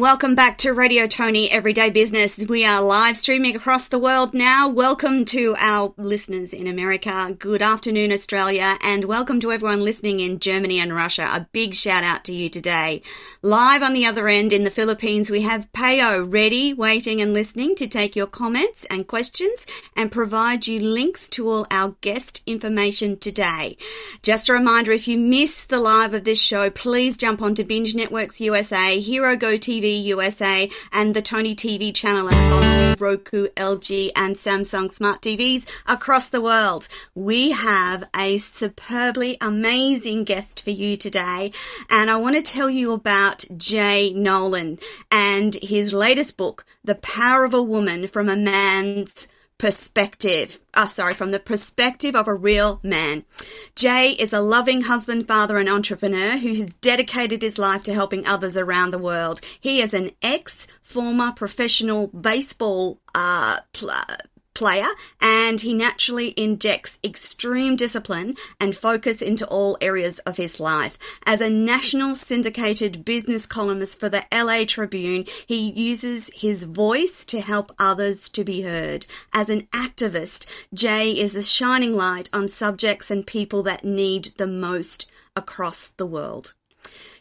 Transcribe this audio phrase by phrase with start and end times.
[0.00, 2.38] Welcome back to Radio Toni Everyday Business.
[2.38, 4.66] We are live streaming across the world now.
[4.66, 7.36] Welcome to our listeners in America.
[7.38, 11.28] Good afternoon, Australia, and welcome to everyone listening in Germany and Russia.
[11.30, 13.02] A big shout out to you today.
[13.42, 17.74] Live on the other end in the Philippines, we have Payo ready, waiting, and listening
[17.74, 23.18] to take your comments and questions and provide you links to all our guest information
[23.18, 23.76] today.
[24.22, 27.94] Just a reminder if you miss the live of this show, please jump onto Binge
[27.94, 34.36] Networks USA Hero Go TV USA, and the Toni TV channel on Roku, LG, and
[34.36, 36.88] Samsung smart TVs across the world.
[37.14, 41.52] We have a superbly amazing guest for you today,
[41.90, 47.44] and I want to tell you about Jay Noland and his latest book, The Power
[47.44, 49.28] of a Woman from a Man's
[49.60, 50.58] perspective.
[50.72, 53.24] Uh, sorry, from the perspective of a real man.
[53.76, 58.26] Jay is a loving husband, father, and entrepreneur who has dedicated his life to helping
[58.26, 59.42] others around the world.
[59.60, 63.90] He is an ex former professional baseball uh, pl-
[64.60, 64.88] player
[65.22, 70.98] and he naturally injects extreme discipline and focus into all areas of his life.
[71.24, 77.40] As a national syndicated business columnist for the LA Tribune, he uses his voice to
[77.40, 79.06] help others to be heard.
[79.32, 80.44] As an activist,
[80.74, 86.04] Jay is a shining light on subjects and people that need the most across the
[86.04, 86.52] world.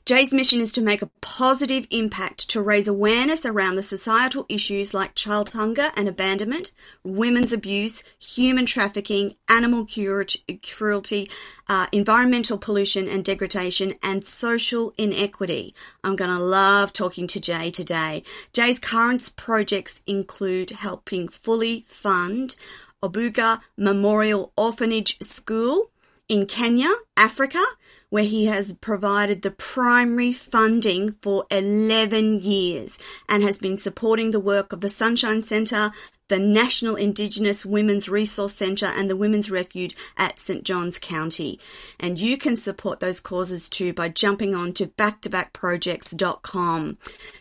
[0.05, 4.93] Jay's mission is to make a positive impact to raise awareness around the societal issues
[4.93, 6.71] like child hunger and abandonment,
[7.03, 11.29] women's abuse, human trafficking, animal cruelty,
[11.67, 15.75] uh, environmental pollution and degradation, and social inequity.
[16.03, 18.23] I'm going to love talking to Jay today.
[18.53, 22.55] Jay's current projects include helping fully fund
[23.03, 25.91] Abuga Memorial Orphanage School
[26.27, 27.63] in Kenya, Africa,
[28.09, 32.97] where he has provided the primary funding for 11 years
[33.27, 35.91] and has been supporting the work of the Sunshine Centre,
[36.29, 41.59] the National Indigenous Women's Resource Centre and the Women's Refuge at St Johns County.
[41.99, 46.97] And you can support those causes too by jumping on to backtobackprojects.com.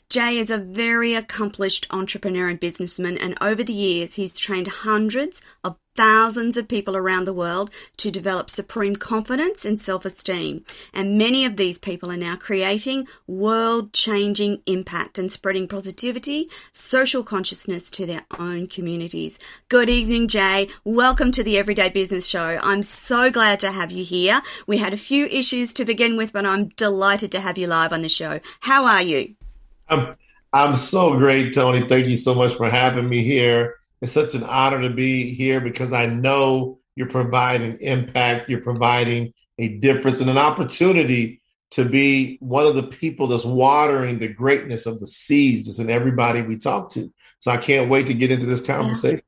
[0.08, 5.42] Jay is a very accomplished entrepreneur and businessman and over the years he's trained hundreds
[5.62, 10.64] of thousands of people around the world to develop supreme confidence and self-esteem.
[10.94, 17.90] And many of these people are now creating world-changing impact and spreading positivity, social consciousness
[17.90, 19.40] to their own communities.
[19.68, 20.68] Good evening, Jay.
[20.84, 22.60] Welcome to the Everyday Business Show.
[22.62, 24.40] I'm so glad to have you here.
[24.68, 27.92] We had a few issues to begin with, but I'm delighted to have you live
[27.92, 28.38] on the show.
[28.60, 29.34] How are you?
[29.88, 30.14] I'm,
[30.52, 31.88] I'm so great, Toni.
[31.88, 33.74] Thank you so much for having me here.
[34.00, 39.32] It's such an honor to be here because I know you're providing impact, you're providing
[39.58, 44.86] a difference and an opportunity to be one of the people that's watering the greatness
[44.86, 47.12] of the seeds that's in everybody we talk to.
[47.40, 49.22] So I can't wait to get into this conversation.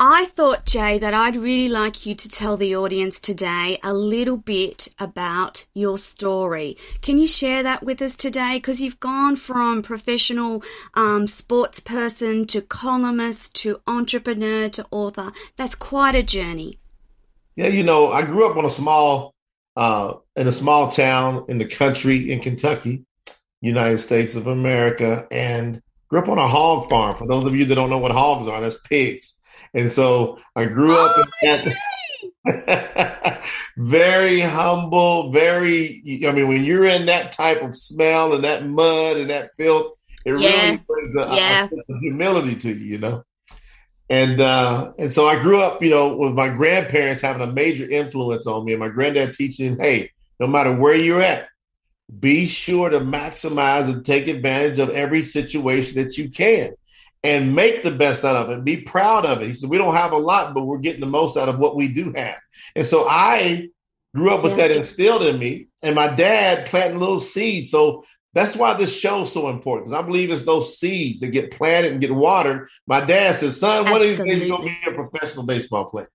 [0.00, 4.36] I thought, Jay, that I'd really like you to tell the audience today a little
[4.36, 6.76] bit about your story.
[7.00, 8.56] Can you share that with us today?
[8.56, 15.30] Because you've gone from professional um, sports person to columnist to entrepreneur to author.
[15.56, 16.80] That's quite a journey.
[17.54, 19.32] Yeah, you know, I grew up on a small,
[19.76, 23.04] uh, in a small town in the country in Kentucky,
[23.60, 27.16] United States of America, and grew up on a hog farm.
[27.16, 29.38] For those of you that don't know what hogs are, that's pigs.
[29.74, 31.74] And so I grew up oh, in
[32.44, 33.42] that.
[33.76, 39.16] very humble, very, I mean, when you're in that type of smell and that mud
[39.16, 39.94] and that filth,
[40.24, 40.48] it yeah.
[40.48, 41.68] really brings a, yeah.
[41.70, 43.24] a, a humility to you, you know?
[44.10, 47.88] And uh, and so I grew up, you know, with my grandparents having a major
[47.88, 51.48] influence on me, and my granddad teaching, hey, no matter where you're at,
[52.20, 56.74] be sure to maximize and take advantage of every situation that you can
[57.24, 58.64] and make the best out of it.
[58.64, 59.46] Be proud of it.
[59.46, 61.74] He said, We don't have a lot, but we're getting the most out of what
[61.74, 62.38] we do have.
[62.76, 63.70] And so I
[64.14, 64.68] grew up with yeah.
[64.68, 67.70] that instilled in me, and my dad planting little seeds.
[67.70, 68.04] So
[68.34, 71.50] that's why this show is so important because I believe it's those seeds that get
[71.50, 72.68] planted and get watered.
[72.86, 75.86] My dad says, Son, one of these days you're going to be a professional baseball
[75.86, 76.08] player.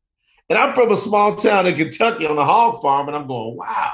[0.49, 3.57] And I'm from a small town in Kentucky on a hog farm, and I'm going,
[3.57, 3.93] Wow.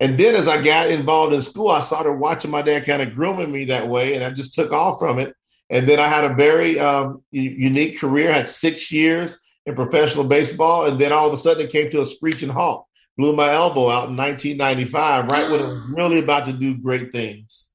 [0.00, 3.14] And then as I got involved in school, I started watching my dad kind of
[3.14, 5.34] grooming me that way, and I just took off from it.
[5.70, 8.32] And then I had a very um, unique career.
[8.32, 12.00] Had six years in professional baseball, and then all of a sudden it came to
[12.00, 12.86] a screeching halt.
[13.16, 17.12] Blew my elbow out in 1995, right when it was really about to do great
[17.12, 17.68] things.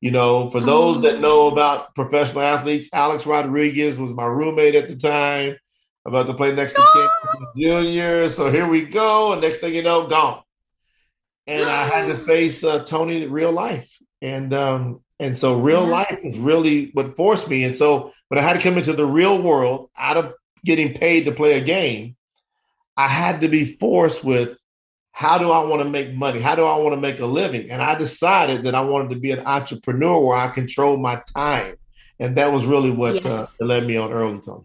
[0.00, 1.50] You know, for those that know oh.
[1.50, 5.56] about professional athletes, Alex Rodriguez was my roommate at the time.
[6.06, 8.28] About to play next to Ken Jr.
[8.30, 10.42] So here we go, and next thing you know, gone.
[11.46, 15.92] and I had to face uh, Toni real life, and um, and so real yeah.
[15.92, 17.64] life is really what forced me.
[17.64, 20.34] And so when I had to come into the real world, out of
[20.64, 22.16] getting paid to play a game,
[22.96, 24.56] I had to be forced with
[25.12, 26.40] how do I want to make money?
[26.40, 27.70] How do I want to make a living?
[27.70, 31.74] And I decided that I wanted to be an entrepreneur where I control my time.
[32.20, 33.56] And that was really what uh, yes.
[33.60, 34.64] uh, led me on early, Toni.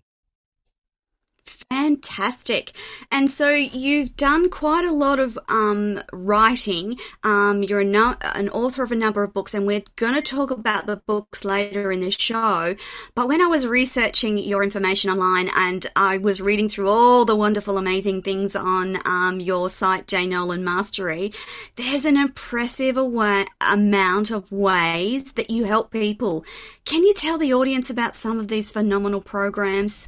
[1.94, 2.72] Fantastic.
[3.12, 6.98] And so you've done quite a lot of um, writing.
[7.24, 10.50] Um, you're no- an author of a number of books, and we're going to talk
[10.50, 12.75] about the books later in the show.
[13.13, 17.36] But when I was researching your information online and I was reading through all the
[17.36, 20.25] wonderful, amazing things on um, your site, J.
[20.25, 21.31] Noland Mastery,
[21.75, 26.44] there's an impressive awa- amount of ways that you help people.
[26.86, 30.07] Can you tell the audience about some of these phenomenal programs?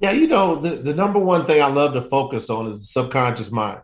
[0.00, 2.86] Yeah, you know, the, the number one thing I love to focus on is the
[2.86, 3.82] subconscious mind.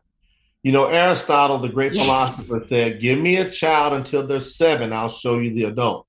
[0.62, 2.04] You know, Aristotle, the great yes.
[2.04, 6.06] philosopher, said, Give me a child until they're seven, I'll show you the adult.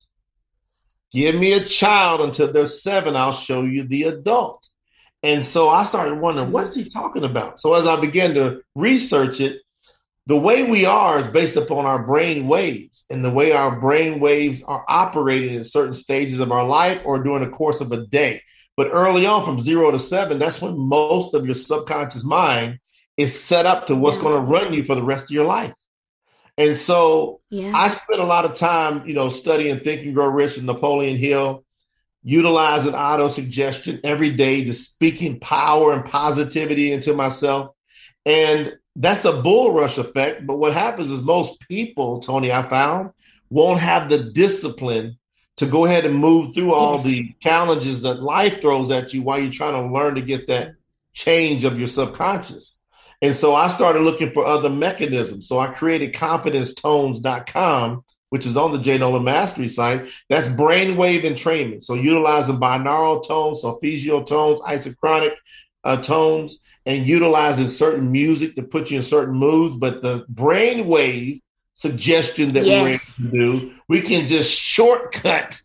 [1.11, 4.67] Give me a child until they're seven, I'll show you the adult.
[5.23, 7.59] And so I started wondering, what is he talking about?
[7.59, 9.61] So as I began to research it,
[10.25, 14.19] the way we are is based upon our brain waves and the way our brain
[14.19, 18.05] waves are operating in certain stages of our life or during the course of a
[18.05, 18.41] day.
[18.77, 22.79] But early on, from zero to seven, that's when most of your subconscious mind
[23.17, 24.23] is set up to what's yeah.
[24.23, 25.73] going to run you for the rest of your life.
[26.59, 27.71] And so yeah.
[27.75, 31.17] I spent a lot of time, you know, studying Think and Grow Rich and Napoleon
[31.17, 31.63] Hill,
[32.23, 37.71] utilizing auto suggestion every day, just speaking power and positivity into myself.
[38.25, 40.45] And that's a bull rush effect.
[40.45, 43.11] But what happens is most people, Toni, I found,
[43.49, 45.17] won't have the discipline
[45.57, 47.03] to go ahead and move through all yes.
[47.03, 50.75] the challenges that life throws at you while you're trying to learn to get that
[51.13, 52.79] change of your subconscious.
[53.21, 55.47] And so I started looking for other mechanisms.
[55.47, 60.09] So I created confidencetones.com, which is on the J Noland Mastery site.
[60.29, 61.83] That's brainwave entrainment.
[61.83, 65.33] So utilizing binaural tones, solfeggio tones, isochronic
[65.83, 69.75] uh, tones, and utilizing certain music to put you in certain moods.
[69.75, 71.41] But the brainwave
[71.73, 73.19] suggestion that yes.
[73.19, 75.61] we're able to do, we can just shortcut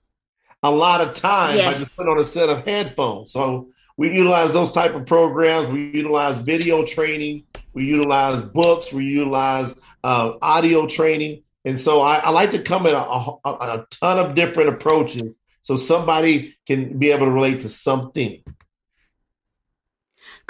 [0.63, 1.67] a lot of time yes.
[1.67, 3.33] by just putting on a set of headphones.
[3.33, 5.69] So we utilize those type of programs.
[5.69, 7.45] We utilize video training.
[7.73, 8.93] We utilize books.
[8.93, 9.75] We utilize
[10.05, 11.43] uh, audio training.
[11.65, 15.37] And so I, I like to come at a, a, a ton of different approaches
[15.61, 18.43] so somebody can be able to relate to something.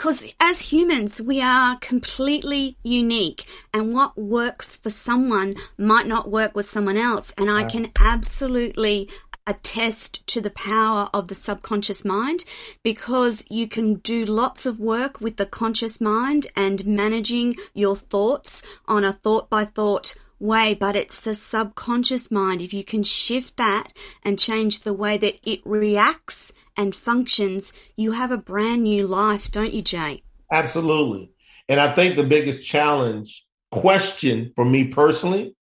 [0.03, 6.57] Because as humans, we are completely unique, and what works for someone might not work
[6.57, 7.33] with someone else.
[7.39, 9.09] And I can absolutely
[9.47, 12.45] attest to the power of the subconscious mind
[12.83, 18.61] because you can do lots of work with the conscious mind and managing your thoughts
[18.89, 22.61] on a thought by thought way, but it's the subconscious mind.
[22.61, 23.93] If you can shift that
[24.25, 29.51] and change the way that it reacts and functions, you have a brand new life,
[29.51, 30.23] don't you, Jay?
[30.51, 31.31] Absolutely.
[31.69, 35.55] And I think the biggest challenge question for me personally,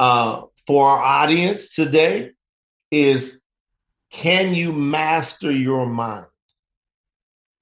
[0.00, 2.32] uh, for our audience today,
[2.90, 3.40] is
[4.10, 6.26] can you master your mind?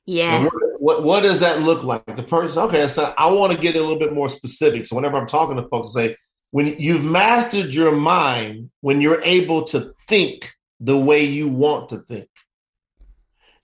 [0.07, 0.45] Yeah.
[0.45, 2.05] What, what, what, does that look like?
[2.05, 4.87] The person, okay, so I want to get a little bit more specific.
[4.87, 6.17] So whenever I'm talking to folks, I say,
[6.51, 11.99] when you've mastered your mind, when you're able to think the way you want to
[11.99, 12.29] think.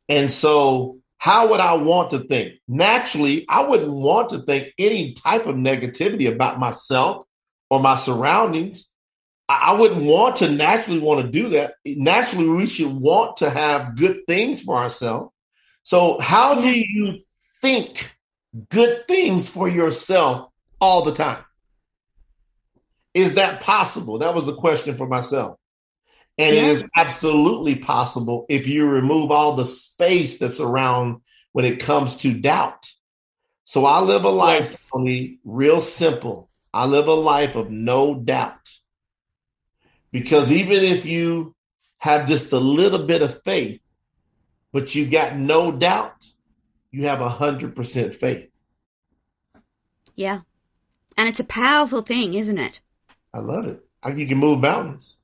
[0.08, 2.54] And so, how would I want to think?
[2.68, 7.26] Naturally, I wouldn't want to think any type of negativity about myself
[7.70, 8.90] or my surroundings.
[9.48, 11.74] I wouldn't want to naturally want to do that.
[11.84, 15.32] Naturally, we should want to have good things for ourselves.
[15.84, 17.20] So, how do you
[17.60, 18.16] think
[18.68, 21.44] good things for yourself all the time?
[23.14, 24.18] Is that possible?
[24.18, 25.58] That was the question for myself.
[26.38, 26.62] And yeah.
[26.62, 32.16] it is absolutely possible if you remove all the space that's around when it comes
[32.18, 32.90] to doubt.
[33.64, 34.88] So I live a life yes.
[34.92, 36.50] only real simple.
[36.72, 38.60] I live a life of no doubt.
[40.12, 41.54] Because even if you
[41.98, 43.80] have just a little bit of faith,
[44.72, 46.14] but you got no doubt,
[46.90, 48.50] you have a hundred percent faith.
[50.14, 50.40] Yeah.
[51.16, 52.80] And it's a powerful thing, isn't it?
[53.32, 53.82] I love it.
[54.14, 55.18] You can move mountains.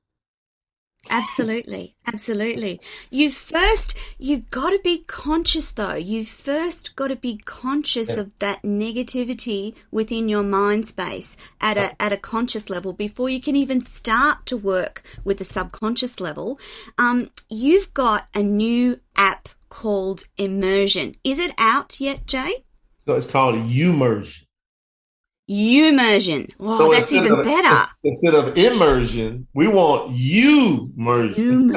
[1.11, 1.95] Absolutely.
[2.07, 2.81] Absolutely.
[3.11, 5.95] You first, you've got to be conscious though.
[5.95, 8.21] You've first got to be conscious yeah.
[8.21, 13.41] of that negativity within your mind space at a, at a conscious level before you
[13.41, 16.59] can even start to work with the subconscious level.
[16.99, 21.15] Um, you've got a new app called Immersion.
[21.25, 22.65] Is it out yet, Jay?
[23.07, 24.42] So it's called Ummersion.
[25.53, 26.49] Immersion.
[26.61, 27.91] Oh, so that's even of, better.
[28.05, 31.69] Instead of immersion, we want you immersion.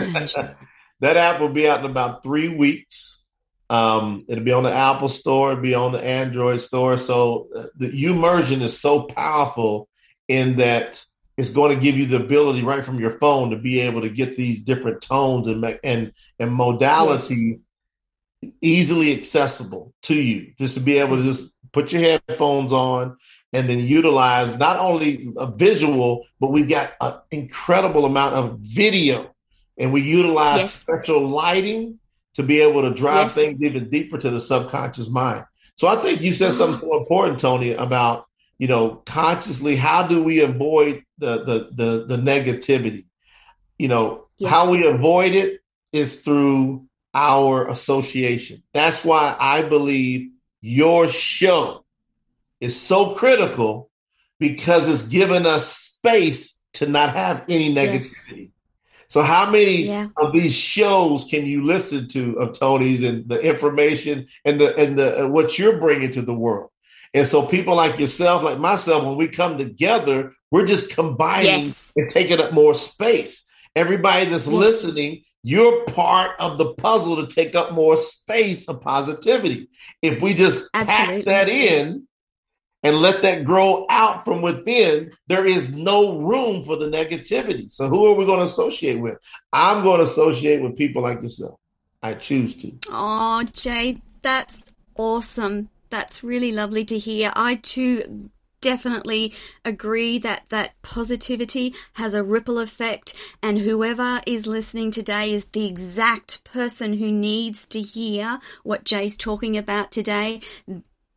[1.00, 3.24] that app will be out in about three weeks.
[3.70, 6.98] Um, it'll be on the Apple Store, it'll be on the Android Store.
[6.98, 9.90] So uh, the immersion is so powerful
[10.28, 11.04] in that
[11.38, 14.10] it's going to give you the ability right from your phone to be able to
[14.10, 17.60] get these different tones and and and modality
[18.42, 18.52] yes.
[18.62, 20.54] easily accessible to you.
[20.58, 23.18] Just to be able to just put your headphones on
[23.56, 29.34] and then utilize not only a visual, but we've got an incredible amount of video,
[29.78, 30.74] and we utilize yes.
[30.74, 32.00] special lighting
[32.34, 33.34] to be able to drive yes.
[33.34, 35.46] things even deeper to the subconscious mind.
[35.76, 36.58] So I think you said mm-hmm.
[36.58, 38.26] something so important, Toni, about
[38.58, 43.06] you know consciously how do we avoid the the the, the negativity?
[43.80, 44.50] You know yeah.
[44.50, 45.62] how we avoid it
[45.94, 48.64] is through our association.
[48.74, 50.32] That's why I believe
[50.62, 51.85] your show
[52.60, 53.90] is so critical
[54.40, 58.38] because it's given us space to not have any negativity.
[58.38, 58.50] Yes.
[59.08, 60.08] So, how many yeah.
[60.18, 64.98] of these shows can you listen to of Toni's and the information and the and
[64.98, 66.72] the and what you're bringing to the world?
[67.14, 71.94] And so, people like yourself, like myself, when we come together, we're just combining yes.
[71.96, 73.48] and taking up more space.
[73.76, 74.56] Everybody that's yes.
[74.56, 79.70] listening, you're part of the puzzle to take up more space of positivity.
[80.02, 81.24] If we just Absolutely.
[81.24, 82.08] pack that in,
[82.86, 87.72] and let that grow out from within, there is no room for the negativity.
[87.72, 89.18] So, who are we going to associate with?
[89.52, 91.60] I'm going to associate with people like yourself.
[92.04, 92.72] I choose to.
[92.92, 95.70] Oh, Jay, that's awesome.
[95.90, 97.32] That's really lovely to hear.
[97.36, 98.30] I too
[98.62, 105.46] definitely agree that that positivity has a ripple effect and whoever is listening today is
[105.46, 110.42] the exact person who needs to hear what Jay's talking about today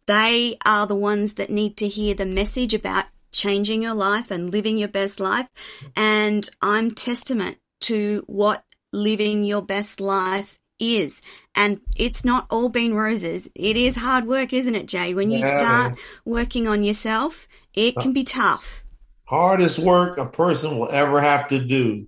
[0.09, 4.50] they are the ones that need to hear the message about changing your life and
[4.50, 5.47] living your best life.
[5.95, 11.21] And I'm testament to what living your best life is.
[11.55, 13.50] And it's not all been roses.
[13.55, 15.12] It is hard work, isn't it, Jay?
[15.12, 15.59] When you yeah.
[15.59, 18.83] start working on yourself, it uh, can be tough.
[19.25, 22.07] Hardest work a person will ever have to do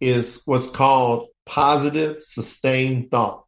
[0.00, 3.45] is what's called positive, sustained thought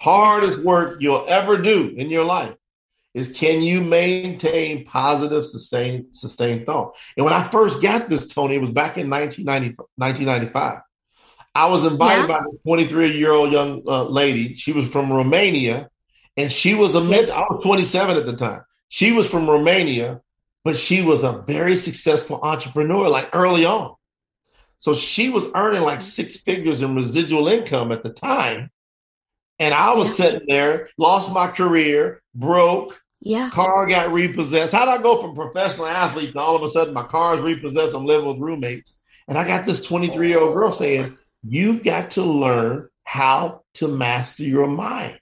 [0.00, 2.54] hardest work you'll ever do in your life
[3.14, 6.96] is can you maintain positive, sustained, sustained thought?
[7.16, 10.82] And when I first got this, Toni, it was back in 1990, 1995.
[11.54, 12.38] I was invited yeah.
[12.38, 14.54] by a 23 year old young uh, lady.
[14.54, 15.90] She was from Romania
[16.36, 17.28] and she was a yes.
[17.28, 18.62] I was 27 at the time.
[18.88, 20.20] She was from Romania,
[20.64, 23.94] but she was a very successful entrepreneur, like early on.
[24.78, 28.70] So she was earning like six figures in residual income at the time.
[29.60, 30.24] And I was yeah.
[30.24, 33.00] sitting there, lost my career, broke.
[33.20, 33.50] Yeah.
[33.50, 34.72] Car got repossessed.
[34.72, 37.42] How did I go from professional athlete to all of a sudden my car is
[37.42, 37.94] repossessed?
[37.94, 38.98] I'm living with roommates.
[39.28, 43.88] And I got this 23 year old girl saying, You've got to learn how to
[43.88, 45.20] master your mind.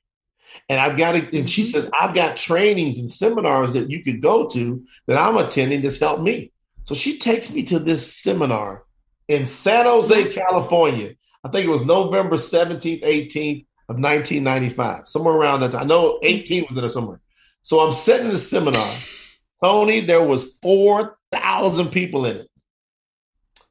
[0.69, 1.71] And I've got to, and she mm-hmm.
[1.73, 5.99] says, I've got trainings and seminars that you could go to that I'm attending that's
[5.99, 6.53] helped me.
[6.85, 8.85] So she takes me to this seminar
[9.27, 11.15] in San Jose, California.
[11.45, 15.83] I think it was November 17th, 18th of 1995, somewhere around that time.
[15.83, 17.21] I know 18 was in there somewhere.
[17.63, 18.95] So I'm sitting in the seminar.
[19.63, 22.51] Toni, there was 4,000 people in it.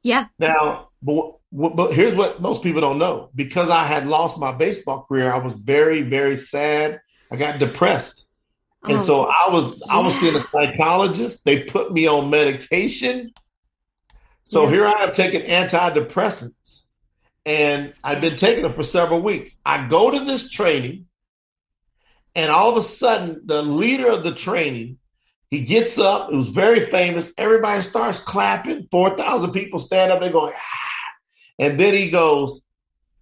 [0.02, 0.26] Yeah.
[0.38, 3.30] Now, but, but here's what most people don't know.
[3.34, 7.00] Because I had lost my baseball career, I was very, very sad.
[7.32, 8.26] I got depressed.
[8.84, 9.94] And oh, so I was yeah.
[9.94, 11.44] I was seeing a psychologist.
[11.44, 13.32] They put me on medication.
[14.44, 14.70] So yeah.
[14.70, 16.77] here I am taking antidepressants
[17.46, 19.58] and I've been taking it for several weeks.
[19.64, 21.06] I go to this training,
[22.34, 24.98] and all of a sudden, the leader of the training,
[25.50, 26.30] he gets up.
[26.30, 27.32] It was very famous.
[27.38, 28.88] Everybody starts clapping.
[28.90, 30.20] Four thousand people stand up.
[30.20, 31.12] They go, ah.
[31.58, 32.62] and then he goes,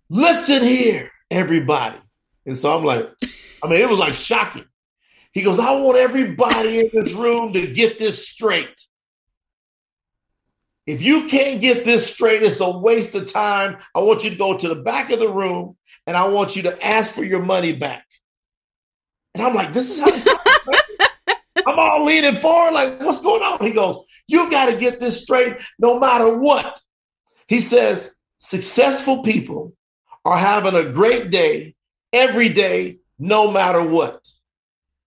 [0.08, 1.98] "Listen here, everybody."
[2.46, 3.08] And so I'm like,
[3.62, 4.64] I mean, it was like shocking.
[5.32, 8.85] He goes, "I want everybody in this room to get this straight."
[10.86, 13.78] If you can't get this straight, it's a waste of time.
[13.94, 15.76] I want you to go to the back of the room
[16.06, 18.06] and I want you to ask for your money back.
[19.34, 20.26] And I'm like, this is how this
[21.66, 23.66] I'm all leaning forward, like, what's going on?
[23.66, 26.78] He goes, You got to get this straight no matter what.
[27.48, 29.72] He says, Successful people
[30.24, 31.74] are having a great day
[32.12, 34.20] every day, no matter what.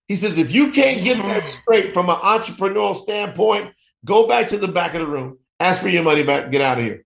[0.10, 4.58] He says, If you can't get that straight from an entrepreneurial standpoint, go back to
[4.58, 6.52] the back of the room Ask for your money back.
[6.52, 7.06] Get out of here.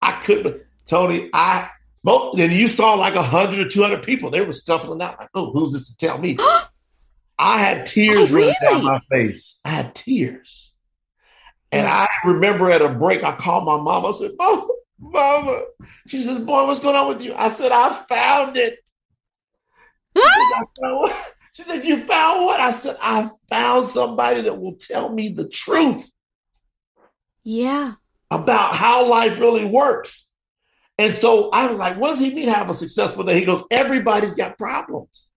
[0.00, 1.28] I couldn't, Toni.
[1.32, 1.68] I
[2.02, 2.36] both.
[2.36, 4.30] then you saw like a hundred or two hundred people.
[4.30, 6.38] They were scuffling out like, "Oh, who's this to tell me?"
[7.38, 8.54] I had tears oh, really?
[8.62, 9.60] running down my face.
[9.64, 10.72] I had tears.
[11.72, 11.78] Hmm.
[11.78, 14.06] And I remember at a break, I called my mom.
[14.06, 14.66] I said, "Mom,
[15.00, 15.62] Mama.
[16.06, 17.34] She says, Boy, what's going on with you?
[17.34, 18.78] I said, I found it.
[20.16, 21.12] She, said, found
[21.52, 22.60] she said, You found what?
[22.60, 26.10] I said, I found somebody that will tell me the truth.
[27.42, 27.94] Yeah.
[28.30, 30.30] About how life really works.
[30.98, 33.40] And so I was like, what does he mean have a successful day?
[33.40, 35.30] He goes, everybody's got problems.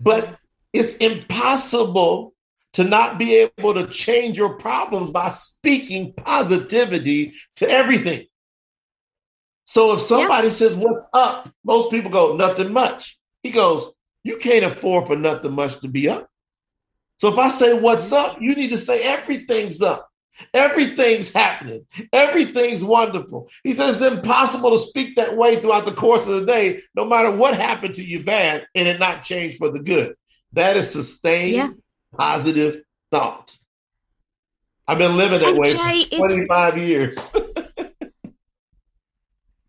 [0.00, 0.38] But
[0.72, 2.34] it's impossible
[2.74, 8.26] to not be able to change your problems by speaking positivity to everything.
[9.64, 10.52] So if somebody yeah.
[10.52, 11.50] says, What's up?
[11.64, 13.18] Most people go, Nothing much.
[13.42, 13.92] He goes,
[14.24, 16.28] You can't afford for nothing much to be up.
[17.18, 18.38] So if I say, What's up?
[18.40, 20.08] You need to say, Everything's up.
[20.52, 21.86] Everything's happening.
[22.12, 23.48] Everything's wonderful.
[23.62, 27.04] He says it's impossible to speak that way throughout the course of the day, no
[27.04, 30.16] matter what happened to you bad, and it not change for the good.
[30.52, 31.70] That is sustained yeah.
[32.16, 33.56] positive thought.
[34.86, 37.30] I've been living that and way Jay, for 25 years.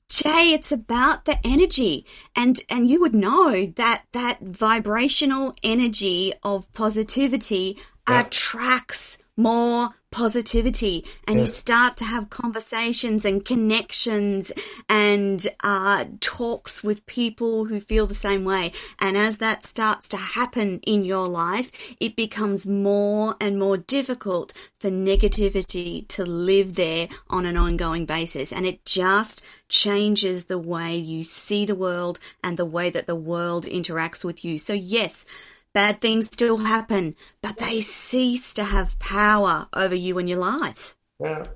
[0.09, 2.05] Jay, it's about the energy.
[2.35, 8.21] And and you would know that that vibrational energy of positivity yeah.
[8.21, 14.49] attracts more positivity and you start to have conversations and connections
[14.87, 18.71] and uh, talks with people who feel the same way.
[18.97, 21.69] And as that starts to happen in your life,
[21.99, 28.53] it becomes more and more difficult for negativity to live there on an ongoing basis.
[28.53, 33.17] And it just changes the way you see the world and the way that the
[33.17, 34.59] world interacts with you.
[34.59, 35.25] So yes,
[35.75, 40.95] Bad things still happen, but they cease to have power over you and your life.
[41.19, 41.47] Yeah.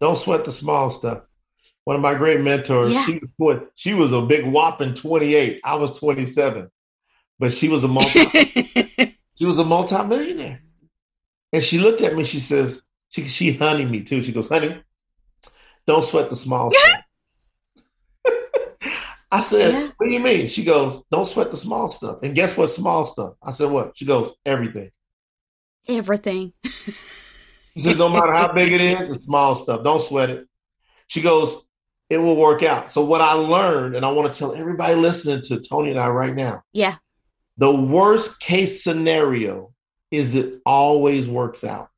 [0.00, 1.22] Don't sweat the small stuff.
[1.84, 3.06] One of my great mentors, yeah.
[3.06, 5.60] she was she was a big whopping 28.
[5.62, 6.68] I was 27.
[7.38, 8.18] But she was a multi
[9.36, 10.60] she was a multimillionaire.
[11.52, 14.22] And she looked at me, she says, she she honey me too.
[14.22, 14.82] She goes, honey,
[15.86, 17.04] don't sweat the small stuff.
[19.30, 19.88] I said, yeah.
[19.96, 20.48] What do you mean?
[20.48, 22.18] She goes, Don't sweat the small stuff.
[22.22, 22.68] And guess what?
[22.68, 23.34] Small stuff.
[23.42, 23.96] I said, What?
[23.96, 24.90] She goes, Everything.
[25.86, 26.52] Everything.
[26.64, 29.84] she says, No matter how big it is, it's small stuff.
[29.84, 30.46] Don't sweat it.
[31.08, 31.56] She goes,
[32.08, 32.90] It will work out.
[32.90, 36.08] So, what I learned, and I want to tell everybody listening to Toni and I
[36.08, 36.62] right now.
[36.72, 36.96] Yeah.
[37.58, 39.74] The worst case scenario
[40.10, 41.90] is it always works out.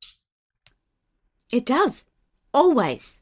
[1.53, 2.03] It does.
[2.53, 3.21] Always.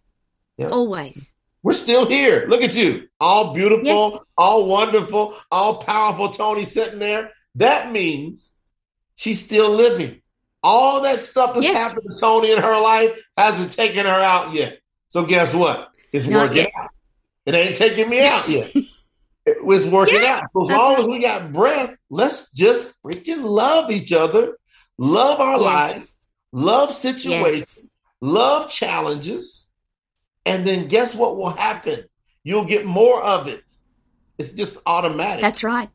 [0.59, 1.33] Always.
[1.61, 2.45] We're still here.
[2.47, 3.07] Look at you.
[3.19, 4.19] All beautiful, yes.
[4.37, 7.31] all wonderful, all powerful Toni sitting there.
[7.55, 8.53] That means
[9.15, 10.21] she's still living.
[10.63, 11.75] All that stuff that's yes.
[11.75, 14.79] happened to Toni in her life hasn't taken her out yet.
[15.09, 15.91] So guess what?
[16.13, 16.71] It's Not working yet.
[16.77, 16.89] out.
[17.45, 18.71] It ain't taking me out yet.
[19.45, 20.43] it was working yeah, out.
[20.53, 20.99] So as long right.
[20.99, 24.57] as we got breath, let's just freaking love each other,
[24.97, 25.63] love our yes.
[25.63, 26.13] lives,
[26.51, 27.91] love situations,
[28.21, 29.68] love challenges
[30.45, 32.05] and then guess what will happen?
[32.43, 33.63] You'll get more of it.
[34.37, 35.41] It's just automatic.
[35.41, 35.89] That's right.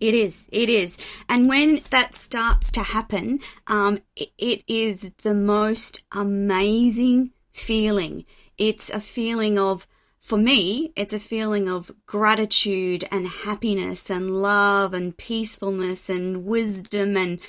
[0.00, 0.46] It is.
[0.50, 0.96] It is.
[1.28, 8.24] And when that starts to happen, um, it, it is the most amazing feeling.
[8.56, 9.86] It's a feeling of,
[10.20, 17.16] for me, it's a feeling of gratitude and happiness and love and peacefulness and wisdom
[17.16, 17.40] and,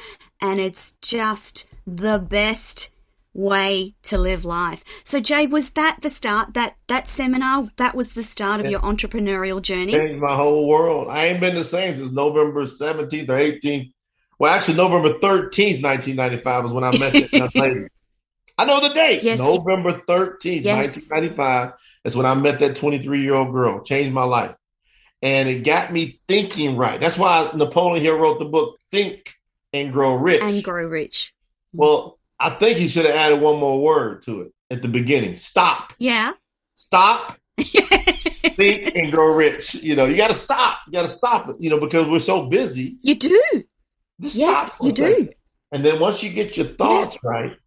[0.42, 2.92] and it's just the best
[3.40, 4.84] way to live life.
[5.06, 8.72] So Jay, was that the start, that, that seminar, that was the start of yeah.
[8.72, 9.94] your entrepreneurial journey?
[9.94, 11.08] Changed my whole world.
[11.10, 13.92] I ain't been the same since November 17th or 18th.
[14.38, 17.88] Well, actually November 13th, 1995 was when I met that lady.
[18.58, 19.24] I know the date.
[19.24, 19.40] Yes.
[19.40, 20.98] November 13th, yes.
[20.98, 21.74] 1995
[22.04, 23.82] is when I met that 23 year old girl.
[23.84, 24.54] Changed my life.
[25.22, 27.00] And it got me thinking right.
[27.00, 29.34] That's why Napoleon Hill wrote the book Think
[29.72, 30.42] and Grow Rich.
[30.42, 31.34] And Grow Rich.
[31.74, 35.36] Well, I think he should have added one more word to it at the beginning.
[35.36, 35.94] Stop.
[36.00, 36.34] Yeah.
[36.76, 37.38] Stop.
[37.58, 39.76] think and grow rich.
[39.76, 40.80] You know, you got to stop.
[40.88, 41.56] You got to stop it.
[41.60, 42.98] You know, because we're so busy.
[43.02, 43.64] You do.
[44.20, 45.30] yes, you do.
[45.72, 47.30] And then once you get your thoughts yeah.
[47.30, 47.58] right,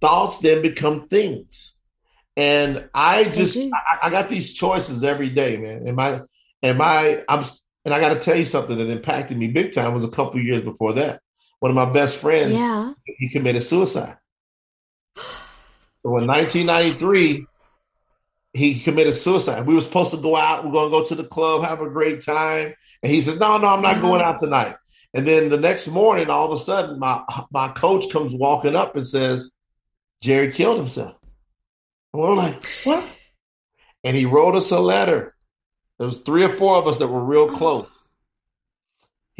[0.00, 1.74] thoughts then become things.
[2.36, 5.86] And I just, I, I, got these choices every day, man.
[5.86, 6.20] And my,
[6.62, 7.44] and my, I'm,
[7.84, 10.40] and I got to tell you something that impacted me big time was a couple
[10.40, 11.20] years before that
[11.60, 12.92] one of my best friends, yeah.
[13.04, 14.16] he committed suicide.
[15.16, 17.46] So in 1993,
[18.54, 19.66] he committed suicide.
[19.66, 20.64] We were supposed to go out.
[20.64, 22.74] We're going to go to the club, have a great time.
[23.02, 24.00] And he says, "No, no, I'm not uh-huh.
[24.00, 24.76] going out tonight."
[25.12, 28.96] And then the next morning, all of a sudden, my my coach comes walking up
[28.96, 29.52] and says,
[30.20, 31.16] "Jerry killed himself."
[32.12, 33.04] And we're like, "What?"
[34.02, 35.34] And he wrote us a letter.
[35.98, 37.86] There was three or four of us that were real close.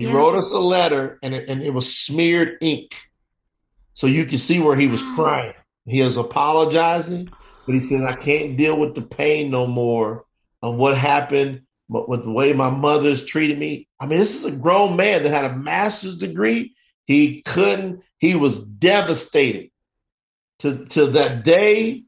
[0.01, 0.15] He yeah.
[0.15, 2.97] wrote us a letter and it, and it was smeared ink.
[3.93, 5.15] So you can see where he was hmm.
[5.15, 5.53] crying.
[5.85, 7.29] He was apologizing,
[7.67, 10.25] but he says, I can't deal with the pain no more
[10.63, 13.89] of what happened, but with the way my mother's treated me.
[14.01, 16.75] I mean, this is a grown man that had a master's degree.
[17.05, 19.71] He couldn't, he was devastated
[20.61, 22.05] to, to that day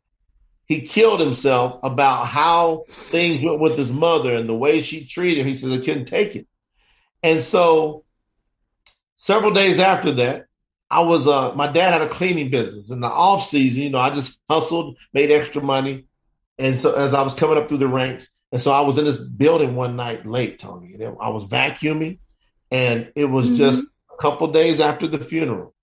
[0.64, 5.42] he killed himself about how things went with his mother and the way she treated
[5.42, 5.46] him.
[5.46, 6.46] He says, I couldn't take it.
[7.22, 8.04] And so
[9.16, 10.46] several days after that,
[10.90, 13.98] I was uh my dad had a cleaning business in the off season, you know,
[13.98, 16.06] I just hustled, made extra money.
[16.58, 19.06] And so as I was coming up through the ranks, and so I was in
[19.06, 22.18] this building one night late, Toni, and I was vacuuming,
[22.70, 23.54] and it was mm-hmm.
[23.54, 23.80] just
[24.12, 25.74] a couple days after the funeral.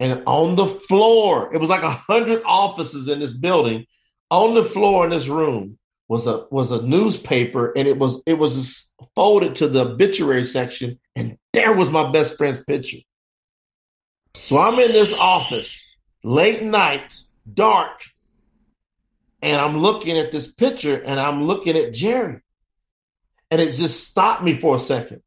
[0.00, 3.86] And on the floor, it was like a hundred offices in this building.
[4.30, 8.38] On the floor in this room was a was a newspaper, and it was it
[8.38, 12.98] was folded to the obituary section, and there was my best friend's picture.
[14.34, 17.18] So I'm in this office late night,
[17.52, 18.02] dark,
[19.42, 22.40] and I'm looking at this picture and I'm looking at Jerry.
[23.50, 25.22] And it just stopped me for a second.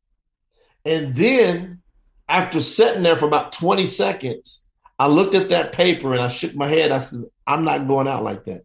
[0.86, 1.82] And then
[2.28, 4.65] after sitting there for about 20 seconds,
[4.98, 6.92] I looked at that paper and I shook my head.
[6.92, 8.63] I said, I'm not going out like that.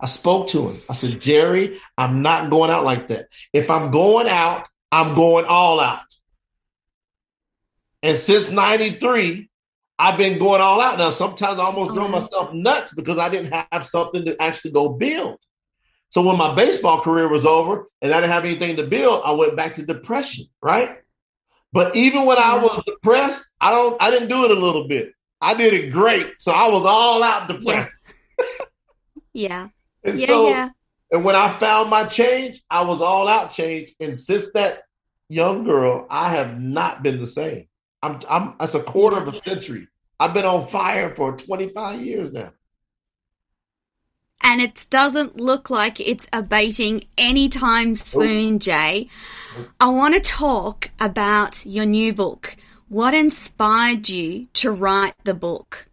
[0.00, 0.76] I spoke to him.
[0.88, 3.28] I said, Jerry, I'm not going out like that.
[3.52, 6.00] If I'm going out, I'm going all out.
[8.02, 9.50] And since 93,
[9.98, 11.10] I've been going all out now.
[11.10, 15.38] Sometimes I almost drove myself nuts because I didn't have something to actually go build.
[16.10, 19.32] So when my baseball career was over and I didn't have anything to build, I
[19.32, 20.98] went back to depression, right?
[21.72, 25.12] But even when I was depressed, I don't I didn't do it a little bit.
[25.40, 26.40] I did it great.
[26.40, 28.00] So I was all out depressed.
[29.34, 29.48] Yeah.
[29.48, 29.68] yeah.
[30.10, 30.68] And yeah, so, yeah.
[31.10, 33.92] And when I found my change, I was all out change.
[34.00, 34.82] And since that
[35.28, 37.66] young girl, I have not been the same.
[38.02, 39.88] I'm, I'm that's a quarter of a century.
[40.20, 42.52] I've been on fire for 25 years now.
[44.42, 49.08] And it doesn't look like it's abating anytime soon, Jay.
[49.80, 52.56] I want to talk about your new book.
[52.88, 55.88] What inspired you to write the book?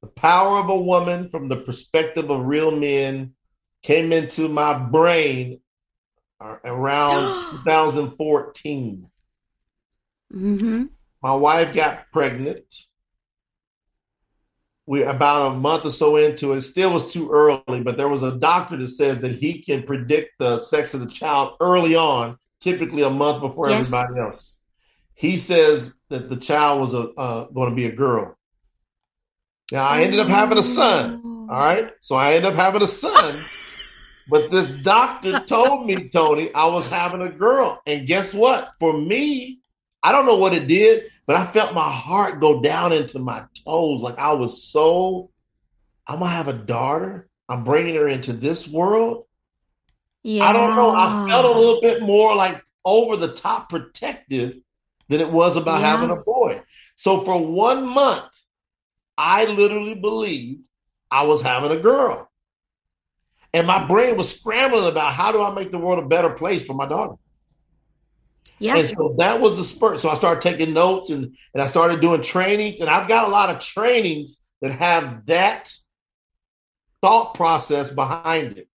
[0.00, 3.34] The Power of a Woman from the Perspective of Real Men
[3.82, 5.60] came into my brain
[6.40, 7.22] around
[7.64, 9.06] 2014.
[10.32, 10.84] Mm-hmm
[11.22, 12.64] my wife got pregnant.
[14.86, 18.24] We about a month or so into it, still was too early, but there was
[18.24, 22.38] a doctor that says that he can predict the sex of the child early on,
[22.60, 23.80] typically a month before yes.
[23.80, 24.58] everybody else.
[25.14, 28.36] He says that the child was uh, going to be a girl.
[29.70, 31.46] Now I ended up having a son.
[31.48, 33.34] All right, so I ended up having a son.
[34.30, 37.82] But this doctor told me, Toni, I was having a girl.
[37.84, 38.70] And guess what?
[38.78, 39.58] For me,
[40.02, 43.44] I don't know what it did, but I felt my heart go down into my
[43.64, 44.00] toes.
[44.00, 45.30] Like I was so,
[46.06, 47.28] I'm gonna have a daughter.
[47.48, 49.26] I'm bringing her into this world.
[50.22, 50.44] Yeah.
[50.44, 50.90] I don't know.
[50.90, 54.56] I felt a little bit more like over the top protective
[55.08, 55.88] than it was about yeah.
[55.88, 56.62] having a boy.
[56.94, 58.24] So for one month,
[59.18, 60.64] I literally believed
[61.10, 62.29] I was having a girl.
[63.52, 66.64] And my brain was scrambling about how do I make the world a better place
[66.64, 67.14] for my daughter?
[68.60, 68.76] Yeah.
[68.76, 70.00] And so that was the spurt.
[70.00, 72.80] So I started taking notes and, and I started doing trainings.
[72.80, 75.72] And I've got a lot of trainings that have that
[77.02, 78.68] thought process behind it.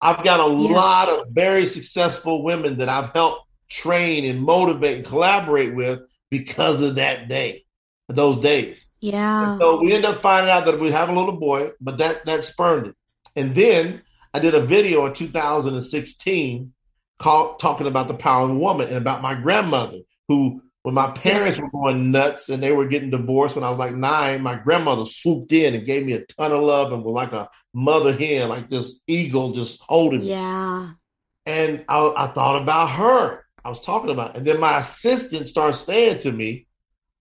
[0.00, 0.74] I've got a yeah.
[0.74, 6.80] lot of very successful women that I've helped train and motivate and collaborate with because
[6.80, 7.64] of that day,
[8.08, 8.86] those days.
[9.00, 9.52] Yeah.
[9.52, 12.24] And so we end up finding out that we have a little boy, but that
[12.24, 12.94] that spurned it.
[13.36, 14.02] And then
[14.34, 16.72] I did a video in 2016
[17.18, 21.58] call, talking about the power of woman and about my grandmother, who, when my parents
[21.58, 25.04] were going nuts and they were getting divorced when I was like nine, my grandmother
[25.04, 28.48] swooped in and gave me a ton of love and was like a mother hen,
[28.48, 30.30] like this eagle just holding me.
[30.30, 30.92] Yeah.
[31.46, 33.44] And I, I thought about her.
[33.64, 36.66] I was talking about, and then my assistant starts saying to me,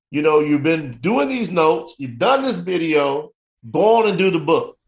[0.10, 3.32] "You know, you've been doing these notes, you've done this video,
[3.69, 4.78] go on and do the book."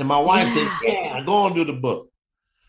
[0.00, 0.54] And my wife yeah.
[0.54, 2.10] said, "Yeah, go on and do the book."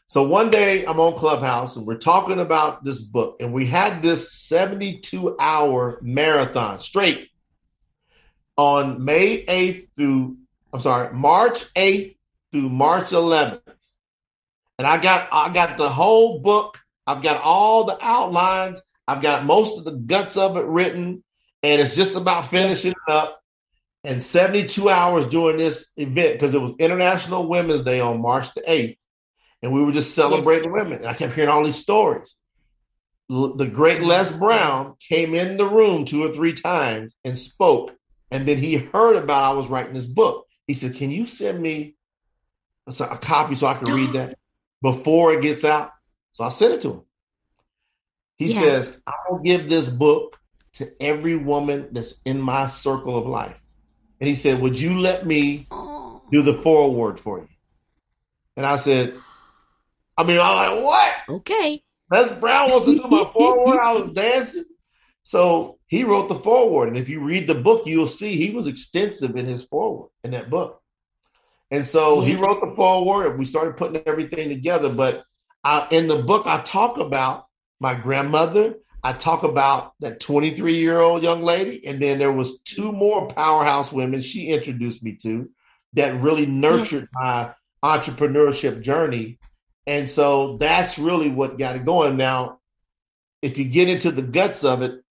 [0.06, 4.02] So one day I'm on Clubhouse and we're talking about this book, and we had
[4.02, 7.30] this 72 hour marathon straight
[8.58, 10.38] on May 8th through,
[10.74, 12.18] I'm sorry, March 8th
[12.52, 13.62] through March 11th.
[14.78, 16.78] And I got I got the whole book.
[17.08, 18.82] I've got all the outlines.
[19.08, 21.24] I've got most of the guts of it written,
[21.64, 23.41] and it's just about finishing it up.
[24.04, 28.62] And 72 hours during this event because it was International Women's Day on March the
[28.62, 28.98] 8th
[29.62, 30.84] and we were just celebrating yes.
[30.84, 31.00] women.
[31.00, 32.36] And I kept hearing all these stories.
[33.30, 37.92] the great Les Brown came in the room two or three times and spoke.
[38.32, 40.48] And then he heard about I was writing this book.
[40.68, 41.96] He said, Can you send me
[42.88, 44.38] a, a copy so I can read that
[44.82, 45.92] before it gets out?
[46.32, 47.02] So I sent it to him.
[48.38, 48.60] He yeah.
[48.62, 50.40] says, I will give this book
[50.74, 53.61] to every woman that's in my circle of life.
[54.22, 55.68] And he said, Would you let me
[56.32, 57.48] do the foreword for you?
[58.56, 59.16] And I said,
[60.18, 61.14] I mean, I'm like, what?
[61.38, 61.82] Okay.
[62.12, 63.80] Les Brown wants to do my foreword.
[63.80, 64.66] I was dancing.
[65.24, 66.90] So he wrote the foreword.
[66.90, 70.32] And if you read the book, you'll see he was extensive in his foreword in
[70.32, 70.82] that book.
[71.72, 73.40] And so he wrote the foreword.
[73.40, 74.90] We started putting everything together.
[74.90, 75.24] But
[75.64, 77.48] I, in the book, I talk about
[77.80, 78.76] my grandmother.
[79.04, 81.86] I talk about that 23 year old young lady.
[81.86, 85.50] And then there was two more powerhouse women she introduced me to
[85.94, 87.14] that really nurtured yes.
[87.14, 89.40] my entrepreneurship journey
[89.88, 92.18] and so that's really what got it going.
[92.18, 92.60] Now,
[93.42, 95.04] if you get into the guts of it,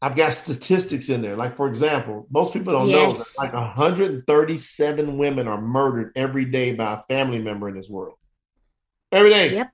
[0.00, 1.36] I've got statistics in there.
[1.36, 3.00] Like, for example, most people don't yes.
[3.00, 7.88] know that like 137 women are murdered every day by a family member in this
[7.88, 8.16] world.
[9.10, 9.52] Every day.
[9.52, 9.72] Yep.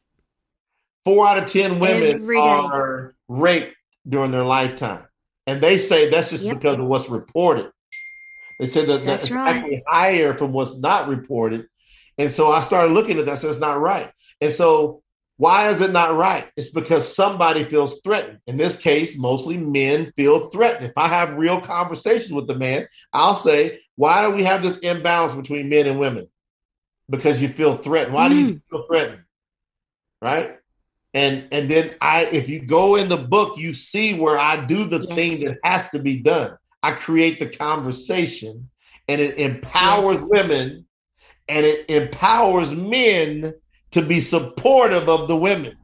[1.04, 3.74] Four out of 10 women are raped
[4.08, 5.06] during their lifetime.
[5.46, 6.56] And they say that's just yep.
[6.56, 7.70] because of what's reported.
[8.58, 9.56] They said that that's, that's right.
[9.56, 11.66] actually higher from what's not reported.
[12.18, 13.38] And so I started looking at that.
[13.38, 14.12] So it's not right.
[14.42, 15.02] And so
[15.40, 16.46] why is it not right?
[16.54, 18.40] It's because somebody feels threatened.
[18.46, 20.84] In this case, mostly men feel threatened.
[20.84, 24.76] If I have real conversation with the man, I'll say, why do we have this
[24.80, 26.28] imbalance between men and women?
[27.08, 28.12] Because you feel threatened.
[28.12, 28.30] Why mm.
[28.30, 28.62] do you mm.
[28.68, 29.22] feel threatened?
[30.20, 30.58] Right?
[31.12, 34.84] And and then I if you go in the book, you see where I do
[34.84, 35.14] the yes.
[35.14, 36.56] thing that has to be done.
[36.82, 38.70] I create the conversation
[39.08, 40.28] and it empowers yes.
[40.30, 40.86] women
[41.48, 43.52] and it empowers men
[43.90, 45.76] to be supportive of the women.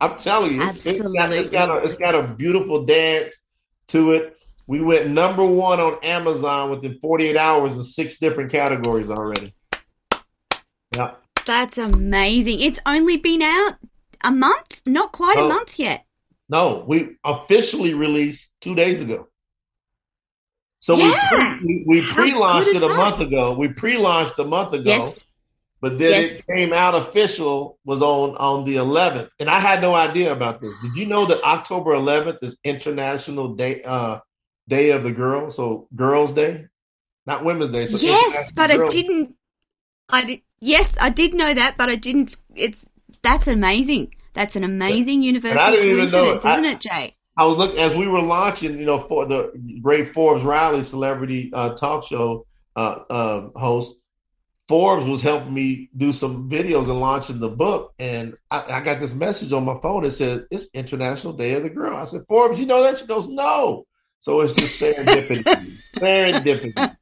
[0.00, 3.44] I'm telling you, it's, it's, got, it's, got a, it's got a beautiful dance
[3.88, 4.36] to it.
[4.68, 9.54] We went number one on Amazon within 48 hours in six different categories already.
[10.94, 11.14] Yeah.
[11.46, 12.60] That's amazing.
[12.60, 13.74] It's only been out
[14.26, 16.04] a month, not quite no, a month yet.
[16.48, 19.28] No, we officially released two days ago.
[20.80, 21.58] So yeah.
[21.64, 22.96] we, we, pre-launched it a that?
[22.96, 23.54] month ago.
[23.54, 24.84] We pre-launched a month ago.
[24.90, 25.24] Yes.
[25.80, 26.32] But then yes.
[26.40, 30.60] it came out official was on on the 11th, and I had no idea about
[30.60, 30.74] this.
[30.82, 34.20] Did you know that October 11th is International Day uh
[34.66, 35.50] Day of the Girl?
[35.50, 36.66] So Girls Day,
[37.26, 37.86] not Women's Day.
[37.86, 38.94] So yes, but Girls.
[38.94, 39.34] I didn't.
[40.08, 40.40] I did.
[40.60, 42.36] Yes, I did know that, but I didn't.
[42.54, 42.86] It's
[43.22, 44.14] that's amazing.
[44.36, 47.16] That's an amazing universal coincidence, isn't it, Jay?
[47.38, 51.50] I was looking as we were launching, you know, for the great Forbes Riley celebrity
[51.54, 52.46] uh, talk show
[52.76, 53.96] uh, uh, host.
[54.68, 59.00] Forbes was helping me do some videos and launching the book, and I, I, got
[59.00, 61.96] this message on my phone that said it's International Day of the Girl.
[61.96, 62.98] I said, Forbes, you know that?
[62.98, 63.86] She goes, No.
[64.18, 65.78] So it's just serendipity.
[65.96, 66.96] serendipity.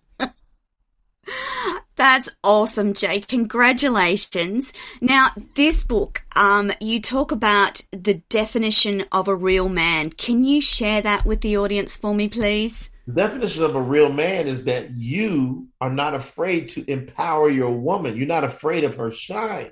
[1.96, 3.20] That's awesome, Jay.
[3.20, 4.72] Congratulations.
[5.00, 10.11] Now, this book, um, you talk about the definition of a real man.
[10.11, 12.90] Can you share that with the audience for me, please?
[13.07, 17.70] The definition of a real man is that you are not afraid to empower your
[17.70, 18.16] woman.
[18.16, 19.70] You're not afraid of her shine.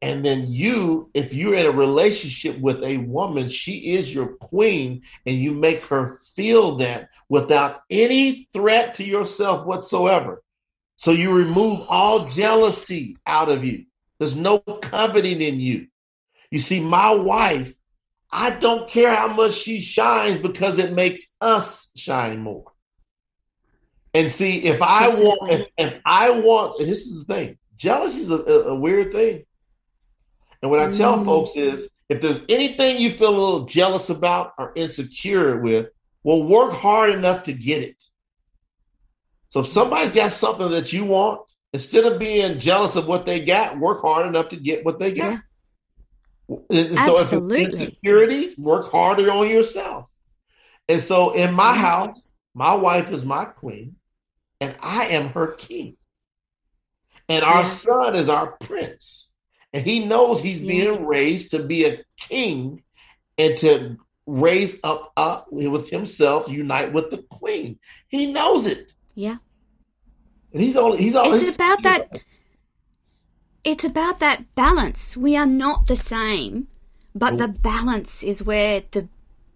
[0.00, 5.02] And then you, if you're in a relationship with a woman, she is your queen,
[5.26, 10.41] and you make her feel that without any threat to yourself whatsoever.
[11.02, 13.86] So you remove all jealousy out of you.
[14.20, 15.88] There's no coveting in you.
[16.52, 17.74] You see, my wife,
[18.30, 22.70] I don't care how much she shines because it makes us shine more.
[24.14, 28.20] And see, if I want, if, if I want, and this is the thing, jealousy
[28.20, 29.44] is a, a, weird thing.
[30.62, 31.24] And what I tell mm.
[31.24, 35.88] folks is, if there's anything you feel a little jealous about or insecure with,
[36.22, 38.00] well, work hard enough to get it.
[39.52, 41.42] So if somebody's got something that you want,
[41.74, 45.12] instead of being jealous of what they got, work hard enough to get what they
[45.12, 45.42] got.
[46.48, 47.62] And so Absolutely.
[47.64, 50.06] if insecurities, work harder on yourself.
[50.88, 53.96] And so in my house, my wife is my queen,
[54.62, 55.98] and I am her king.
[57.28, 57.68] And our yeah.
[57.68, 59.34] son is our prince.
[59.74, 60.72] And he knows he's yeah.
[60.72, 62.82] being raised to be a king
[63.36, 67.78] and to raise up, up with himself, unite with the queen.
[68.08, 68.91] He knows it.
[69.14, 69.36] Yeah.
[70.52, 72.20] And he's all he's all It's about that
[73.64, 75.16] it's about that balance.
[75.16, 76.68] We are not the same,
[77.14, 79.08] but the balance is where the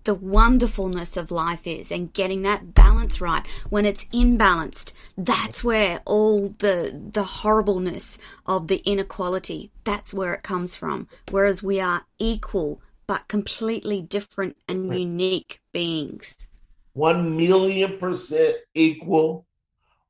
[0.04, 6.00] the wonderfulness of life is and getting that balance right when it's imbalanced that's where
[6.04, 8.16] all the the horribleness
[8.46, 14.56] of the inequality that's where it comes from whereas we are equal but completely different
[14.68, 15.00] and Right.
[15.00, 16.48] unique beings.
[16.96, 19.46] One million percent equal,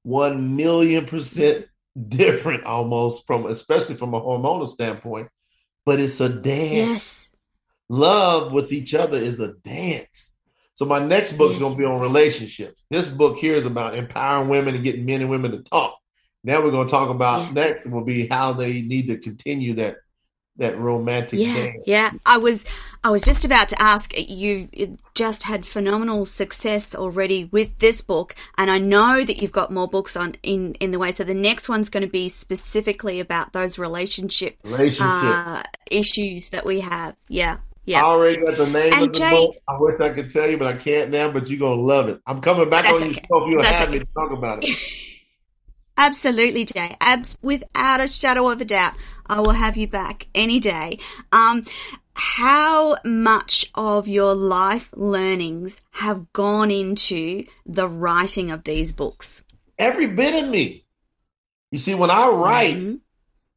[0.05, 1.66] one million percent
[2.09, 5.29] different almost from, especially from a hormonal standpoint.
[5.85, 6.75] But it's a dance.
[6.77, 7.31] Yes.
[7.88, 10.37] Love with each other is a dance.
[10.75, 11.61] So my next book's Yes.
[11.61, 12.85] going to be on relationships.
[12.88, 15.99] This book here is about empowering women and getting men and women to talk.
[16.44, 17.51] Now we're going to talk about Yeah.
[17.64, 19.96] next will be how they need to continue that
[20.58, 21.82] that romantic Yeah, dance.
[21.86, 22.10] yeah.
[22.24, 22.64] I was,
[23.04, 24.12] I was just about to ask.
[24.18, 24.68] You
[25.14, 29.88] just had phenomenal success already with this book, and I know that you've got more
[29.88, 31.12] books on in in the way.
[31.12, 35.04] So the next one's going to be specifically about those relationship Relationship.
[35.06, 37.14] uh, issues that we have.
[37.28, 38.02] Yeah, Yeah.
[38.02, 39.56] I already got the name And of the Jay- book.
[39.68, 41.30] I wish I could tell you, but I can't now.
[41.30, 42.20] But you're gonna love it.
[42.26, 43.22] I'm coming back That's on your okay.
[43.28, 43.92] show if you'll have okay.
[43.92, 44.78] me to talk about it.
[45.96, 46.96] Absolutely, Jay.
[47.00, 48.92] Abs- without a shadow of a doubt,
[49.26, 50.98] I will have you back any day.
[51.32, 51.64] Um,
[52.14, 59.44] how much of your life learnings have gone into the writing of these books?
[59.78, 60.87] Every bit of me.
[61.70, 63.00] You see, when I write, Mhm.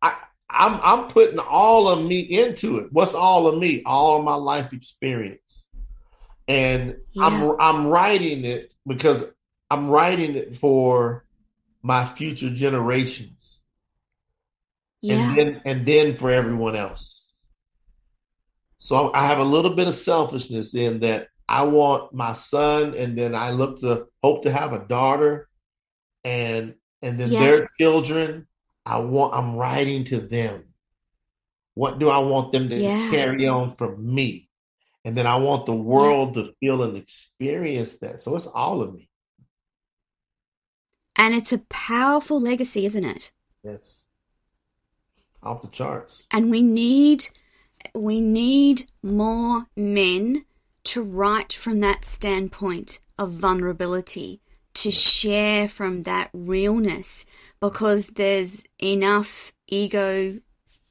[0.01, 0.15] I,
[0.49, 2.91] I'm I'm putting all of me into it.
[2.91, 3.83] What's all of me?
[3.85, 5.67] All of my life experience,
[6.47, 7.25] and Yeah.
[7.25, 9.23] I'm I'm writing it because
[9.69, 11.25] I'm writing it for
[11.81, 13.61] my future generations,
[15.01, 15.15] Yeah.
[15.15, 17.31] and then and then for everyone else.
[18.77, 23.17] So I have a little bit of selfishness in that I want my son, and
[23.17, 25.49] then I look to hope to have a daughter,
[26.23, 27.39] and and then Yeah.
[27.39, 28.47] their children.
[28.85, 30.73] I want I'm writing to them.
[31.75, 33.09] What do I want them to Yeah.
[33.09, 34.49] carry on from me?
[35.05, 38.19] And then I want the world to feel and experience that.
[38.21, 39.08] So it's all of me.
[41.19, 43.33] And it's a powerful legacy, isn't it?
[43.61, 44.03] Yes.
[45.43, 46.25] Off the charts.
[46.31, 47.27] And we need
[47.93, 50.45] we need more men
[50.85, 54.39] to write from that standpoint of vulnerability,
[54.75, 57.25] to share from that realness,
[57.59, 60.39] because there's enough ego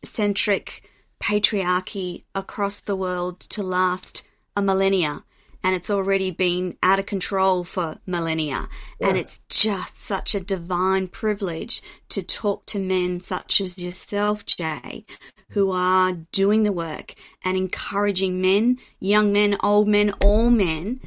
[0.04, 5.24] centric patriarchy across the world to last a millennia.
[5.68, 8.70] And it's already been out of control for millennia.
[9.02, 15.04] And it's just such a divine privilege to talk to men such as yourself, Jay,
[15.50, 21.00] who are doing the work and encouraging men, young men, old men, all men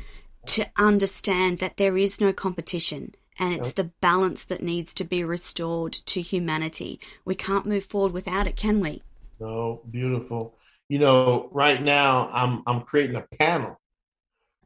[0.45, 5.24] to understand that there is no competition and it's the balance that needs to be
[5.24, 7.00] restored to humanity.
[7.26, 9.02] We can't move forward without it, can we?
[9.39, 10.56] No, beautiful.
[10.88, 13.81] You know, right now I'm I'm creating a panel.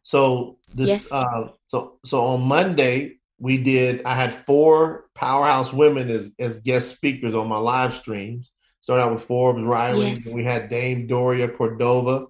[0.05, 1.11] So this Yes.
[1.11, 6.95] uh so so on Monday we did I had four powerhouse women as as guest
[6.95, 8.51] speakers on my live streams.
[8.81, 10.27] Started out with Forbes Riley, Yes.
[10.31, 12.27] we had Dame Doria Cordova.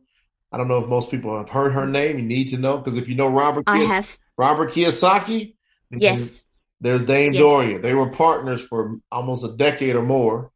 [0.53, 2.17] I don't know if most people have heard her name.
[2.17, 4.17] You need to know because if you know Robert I have.
[4.38, 5.55] Robert Kiyosaki,
[5.91, 6.39] Yes.
[6.79, 7.41] there's Dame Yes.
[7.41, 7.79] Doria.
[7.79, 10.51] They were partners for almost a decade or more,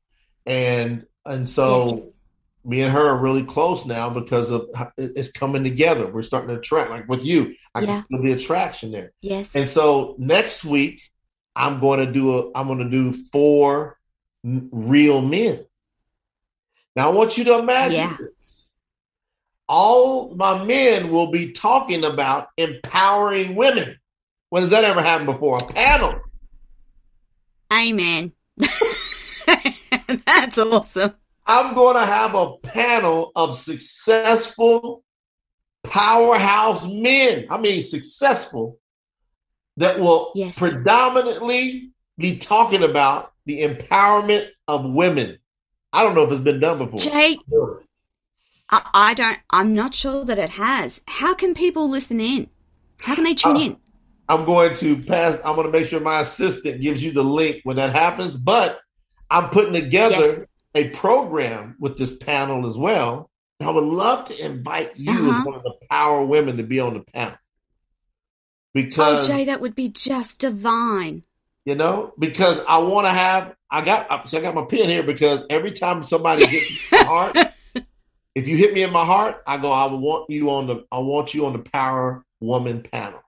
[0.45, 2.13] and and so.
[2.65, 4.67] Me and her are really close now because of
[4.97, 6.07] it's coming together.
[6.11, 7.55] We're starting to attract, like with you.
[7.73, 8.01] I Yeah.
[8.09, 9.11] can feel the attraction there.
[9.21, 9.55] Yes.
[9.55, 11.01] And so next week,
[11.55, 12.51] I'm going to do a.
[12.55, 13.97] I'm going to do four
[14.43, 15.65] real men.
[16.95, 18.17] Now I want you to imagine Yeah.
[18.19, 18.69] this.
[19.67, 23.97] All my men will be talking about empowering women.
[24.49, 25.57] When has that ever happened before?
[25.57, 26.19] A panel.
[27.71, 28.31] Amen.
[30.25, 31.13] That's awesome.
[31.49, 35.03] I'm going to have a panel of successful
[35.83, 37.47] powerhouse men.
[37.49, 38.77] I mean, successful
[39.77, 40.59] that will Yes.
[40.59, 41.89] predominantly
[42.19, 45.39] be talking about the empowerment of women.
[45.91, 46.99] I don't know if it's been done before.
[46.99, 47.39] Jay,
[48.69, 51.01] I, I don't, I'm not sure that it has.
[51.07, 52.47] How can people listen in?
[53.01, 53.77] How can they tune Uh, in?
[54.27, 55.39] I'm going to pass.
[55.43, 58.37] I'm going to make sure my assistant gives you the link when that happens.
[58.37, 58.79] But
[59.31, 63.29] I'm putting together a program with this panel as well.
[63.59, 65.39] And I would love to invite you Uh-huh.
[65.39, 69.61] as one of the power women to be on the panel Oh, because Jay, that
[69.61, 71.23] would be just divine.
[71.65, 73.55] you know because I want to have.
[73.71, 77.35] I got so I got my pen here because every time somebody hits my heart,
[78.35, 79.71] if you hit me in my heart, I go.
[79.71, 80.85] I would want you on the.
[80.91, 83.21] I want you on the power woman panel.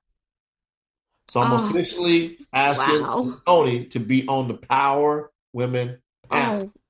[1.27, 3.37] So I'm Oh, officially asking wow.
[3.45, 6.71] Toni to be on the Power Women panel.
[6.75, 6.80] Oh,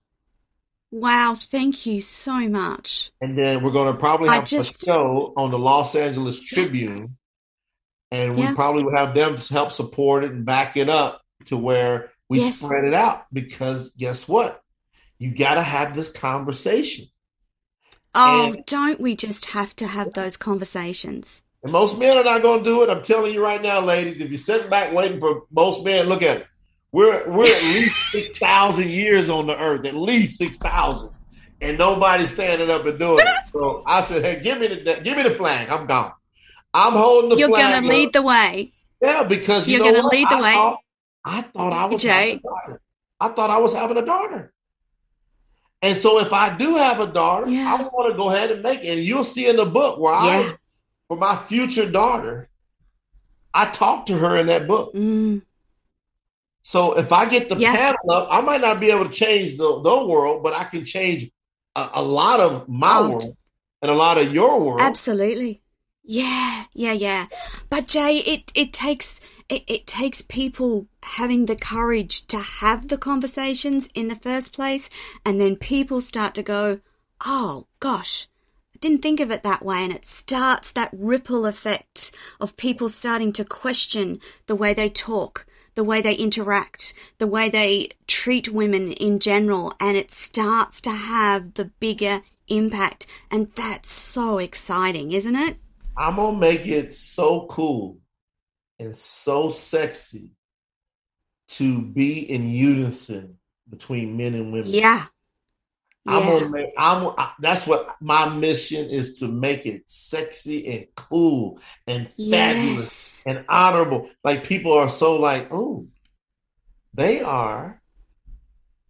[0.91, 1.35] wow.
[1.39, 3.11] Thank you so much.
[3.21, 7.17] And then we're going to probably have just- a show on the Los Angeles Tribune.
[8.11, 8.53] And we Yeah.
[8.55, 12.59] probably would have them help support it and back it up to where we Yes.
[12.59, 13.25] spread it out.
[13.31, 14.61] Because guess what?
[15.17, 17.05] You got to have this conversation.
[18.13, 21.41] Oh, and, don't we just have to have those conversations?
[21.63, 22.89] And most men are not going to do it.
[22.89, 24.19] I'm telling you right now, ladies.
[24.19, 26.47] If you're sitting back waiting for most men, look at it.
[26.91, 31.09] We're we're at least six thousand years on the earth, at least six thousand,
[31.61, 33.49] and nobody's standing up and doing it.
[33.51, 35.69] So I said, "Hey, give me the give me the flag.
[35.69, 36.11] I'm gone.
[36.73, 38.73] I'm holding the You're flag." You're going to lead the way.
[39.01, 40.53] Yeah, because you are going to lead the I way.
[40.53, 40.79] Thought,
[41.25, 42.81] I thought I was having a daughter.
[43.19, 44.53] I thought I was having a daughter.
[45.81, 47.77] And so if I do have a daughter, yeah.
[47.79, 48.97] I want to go ahead and make it.
[48.97, 50.19] And you'll see in the book where yeah.
[50.19, 50.55] I,
[51.07, 52.49] for my future daughter,
[53.53, 54.93] I talked to her in that book.
[54.93, 55.41] Mm.
[56.63, 57.75] So if I get the yeah.
[57.75, 60.85] panel up, I might not be able to change the, the world, but I can
[60.85, 61.29] change
[61.75, 63.09] a, a lot of my oh.
[63.09, 63.37] world
[63.81, 64.81] and a lot of your world.
[64.81, 65.61] Absolutely.
[66.03, 67.27] Yeah, yeah, yeah.
[67.69, 72.97] But Jay, it, it takes it, it takes people having the courage to have the
[72.97, 74.89] conversations in the first place,
[75.25, 76.79] and then people start to go,
[77.25, 78.27] oh gosh,
[78.73, 79.83] I didn't think of it that way.
[79.83, 85.45] And it starts that ripple effect of people starting to question the way they talk,
[85.75, 90.91] the way they interact, the way they treat women in general, and it starts to
[90.91, 93.07] have the bigger impact.
[93.29, 95.57] And that's so exciting, isn't it?
[95.97, 97.99] I'm gonna make it so cool
[98.79, 100.31] and so sexy
[101.49, 103.37] to be in unison
[103.69, 104.71] between men and women.
[104.71, 105.05] Yeah.
[106.07, 111.59] I'm gonna make, I'm that's what my mission is to make it sexy and cool
[111.85, 113.23] and fabulous yes.
[113.27, 114.09] and honorable.
[114.23, 115.87] Like people are so like, oh,
[116.93, 117.81] they are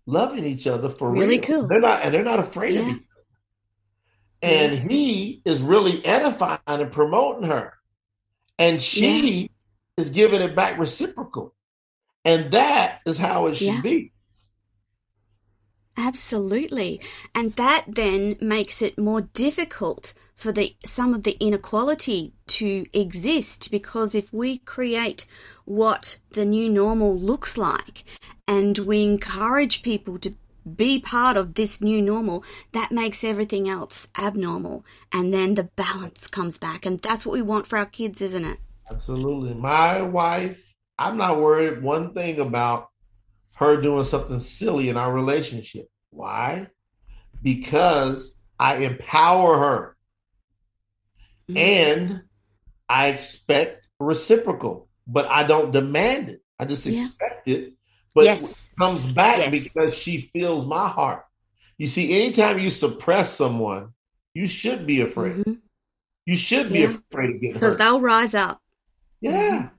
[0.06, 1.42] loving each other for really real.
[1.42, 1.68] cool.
[1.68, 2.82] They're not and they're not afraid yeah.
[2.82, 3.06] of each other.
[4.44, 4.88] And yeah.
[4.90, 7.74] he is really edifying and promoting her.
[8.58, 9.52] And she
[9.98, 11.54] is giving it back reciprocal.
[12.24, 13.82] And that is how it should yeah.
[13.82, 14.12] be.
[15.98, 17.02] Absolutely.
[17.36, 23.70] And that then makes it more difficult for the some of the inequality to exist
[23.70, 25.26] because if we create
[25.66, 28.04] what the new normal looks like
[28.48, 30.34] and we encourage people to
[30.76, 34.86] be part of this new normal, that makes everything else abnormal.
[35.12, 36.86] And then the balance comes back.
[36.86, 38.60] And that's what we want for our kids, isn't it?
[38.90, 39.54] Absolutely.
[39.54, 42.91] My wife, I'm not worried one thing about
[43.54, 45.90] her doing something silly in our relationship.
[46.10, 46.68] Why?
[47.42, 49.98] Because I empower her
[51.50, 51.58] mm-hmm.
[51.58, 52.22] and
[52.90, 56.42] I expect reciprocal, but I don't demand it.
[56.60, 56.94] I just yeah.
[56.94, 57.74] expect it.
[58.14, 58.42] But yes.
[58.42, 59.50] it comes back yes.
[59.52, 61.24] because she feels my heart.
[61.78, 63.94] You see, anytime you suppress someone,
[64.34, 65.38] you should be afraid.
[65.38, 65.54] Mm-hmm.
[66.26, 66.98] You should be yeah.
[67.10, 67.62] afraid of getting hurt.
[67.62, 68.62] Because they'll rise up.
[69.22, 69.32] Yeah.
[69.32, 69.76] Mm-hmm.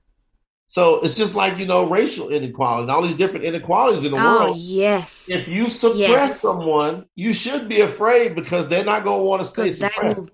[0.73, 4.17] So it's just like, you know, racial inequality and all these different inequalities in the
[4.17, 4.57] oh, world.
[4.57, 5.29] Yes.
[5.29, 6.41] If you suppress yes.
[6.41, 10.17] someone, you should be afraid because they're not going to want to stay suppressed.
[10.17, 10.29] Will...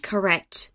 [0.00, 0.70] Correct.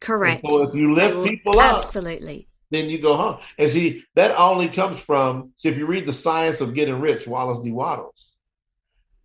[0.00, 0.42] Correct.
[0.42, 3.38] And so if you lift people up, absolutely, then you go home.
[3.56, 7.28] And see, that only comes from, see, if you read The Science of Getting Rich,
[7.28, 7.70] Wallace D.
[7.70, 8.34] Wattles,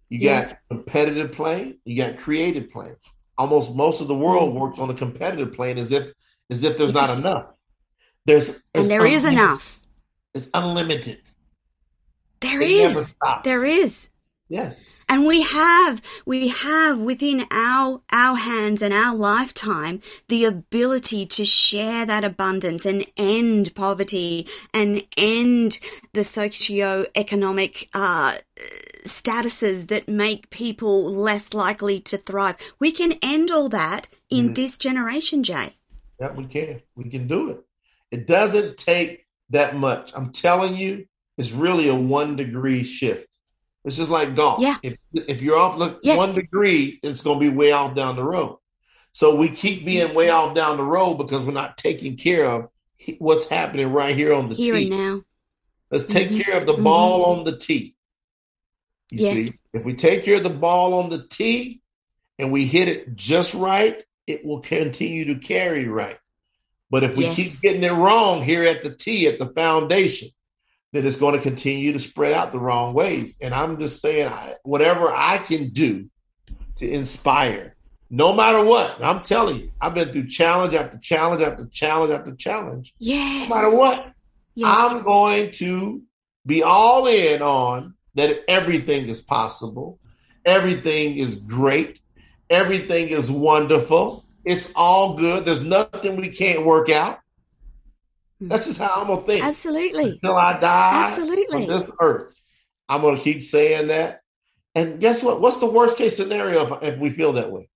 [0.09, 0.45] you yeah.
[0.45, 2.97] got competitive plane, you got creative plane.
[3.35, 4.59] Almost most of the world mm-hmm.
[4.59, 6.11] works on the competitive plane as if
[6.51, 7.09] as if there's yes.
[7.09, 7.45] not enough.
[8.27, 9.81] There's, there's and there is enough.
[10.35, 11.21] It's unlimited.
[12.41, 13.15] There it is.
[13.43, 14.09] There is.
[14.49, 15.01] Yes.
[15.09, 21.45] And we have, we have within our, our hands and our lifetime the ability to
[21.45, 25.79] share that abundance and end poverty and end
[26.13, 28.37] the socio-economic, uh,
[29.05, 32.55] statuses that make people less likely to thrive.
[32.79, 34.53] We can end all that in mm-hmm.
[34.53, 35.75] this generation, Jay.
[36.19, 36.81] Yeah, we can.
[36.95, 37.63] We can do it.
[38.11, 40.11] It doesn't take that much.
[40.15, 41.05] I'm telling you,
[41.37, 43.27] it's really a one degree shift.
[43.85, 44.59] It's just like golf.
[44.59, 44.77] Yeah.
[44.83, 46.17] If, if you're off look, yes.
[46.17, 48.57] one degree, it's going to be way off down the road.
[49.13, 52.69] So we keep being way off down the road because we're not taking care of
[53.19, 54.89] what's happening right here on the here tee.
[54.89, 55.21] now.
[55.89, 56.41] Let's take mm-hmm.
[56.41, 56.83] care of the mm-hmm.
[56.83, 57.95] ball on the tee.
[59.09, 59.33] You yes.
[59.33, 61.81] see, if we take care of the ball on the tee
[62.37, 66.19] and we hit it just right, it will continue to carry right.
[66.89, 67.35] But if we yes.
[67.35, 70.29] keep getting it wrong here at the T, at the foundation,
[70.93, 73.37] then it's going to continue to spread out the wrong ways.
[73.41, 74.31] And I'm just saying,
[74.63, 76.09] whatever I can do
[76.77, 77.75] to inspire,
[78.09, 82.33] no matter what, I'm telling you, I've been through challenge after challenge after challenge after
[82.35, 82.93] challenge.
[82.99, 83.49] Yes.
[83.49, 84.13] No matter what,
[84.55, 84.73] yes.
[84.73, 86.01] I'm going to
[86.45, 89.99] be all in on that everything is possible,
[90.45, 91.99] everything is great,
[92.49, 94.23] Everything is wonderful.
[94.47, 95.43] It's all good.
[95.43, 97.19] There's nothing we can't work out.
[98.39, 98.47] Hmm.
[98.47, 99.43] That's just how I'm gonna think.
[99.43, 100.11] Absolutely.
[100.11, 101.63] Until I die Absolutely.
[101.63, 102.41] on this earth.
[102.87, 104.21] I'm gonna keep saying that.
[104.73, 105.41] And guess what?
[105.41, 107.67] What's the worst case scenario if, if we feel that way?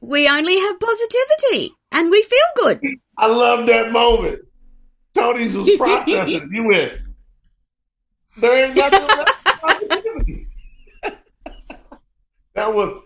[0.00, 2.80] We only have positivity and we feel good.
[3.18, 4.40] I love that moment.
[5.14, 6.48] Toni's was processing.
[6.52, 6.98] you went.
[8.38, 9.24] There ain't nothing
[9.60, 10.48] positivity.
[12.54, 13.02] That was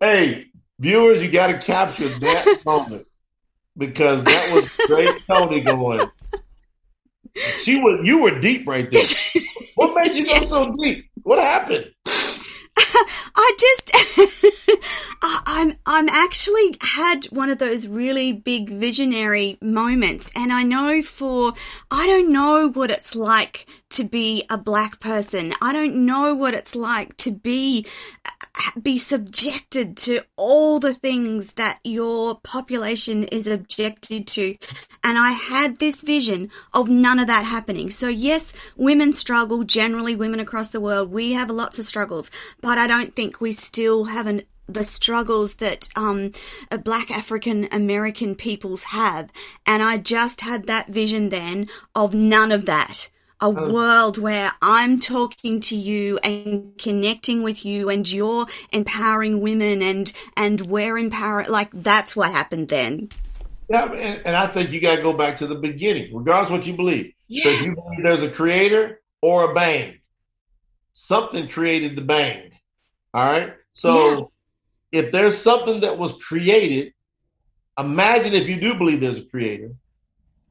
[0.00, 0.46] hey,
[0.78, 3.06] viewers, you gotta capture that moment
[3.76, 6.00] because that was great Toni going.
[7.62, 9.02] She was you were deep right there.
[9.74, 11.08] What made you go so deep?
[11.22, 11.90] What happened?
[13.34, 13.90] I just,
[15.22, 20.30] I'm, I'm actually had one of those really big visionary moments.
[20.36, 21.54] And I know for,
[21.90, 25.52] I don't know what it's like to be a black person.
[25.60, 27.86] I don't know what it's like to be
[28.82, 34.56] be subjected to all the things that your population is objected to.
[35.02, 37.90] And I had this vision of none of that happening.
[37.90, 42.30] So yes, women struggle, generally women across the world, we have lots of struggles,
[42.60, 46.32] but I don't think we still have an the struggles that um,
[46.84, 49.30] black African American peoples have.
[49.66, 53.10] And I just had that vision then of none of that
[53.42, 53.72] a oh.
[53.72, 60.12] world where I'm talking to you and connecting with you and you're empowering women and,
[60.36, 63.08] and we're empowering, like that's what happened then.
[63.68, 63.92] Yeah.
[63.92, 66.74] And, and I think you got to go back to the beginning, regardless what you
[66.74, 67.12] believe.
[67.26, 67.44] Yeah.
[67.44, 69.98] So if you believe there's a creator or a bang,
[70.92, 72.52] something created the bang.
[73.12, 73.54] All right.
[73.72, 74.30] So
[74.92, 75.00] yeah.
[75.00, 76.92] if there's something that was created,
[77.76, 79.72] imagine if you do believe there's a creator,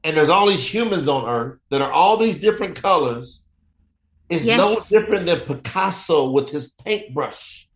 [0.04, 3.42] and there's all these humans on Earth that are all these different colors,
[4.28, 4.58] is yes.
[4.58, 7.68] no different than Picasso with his paintbrush.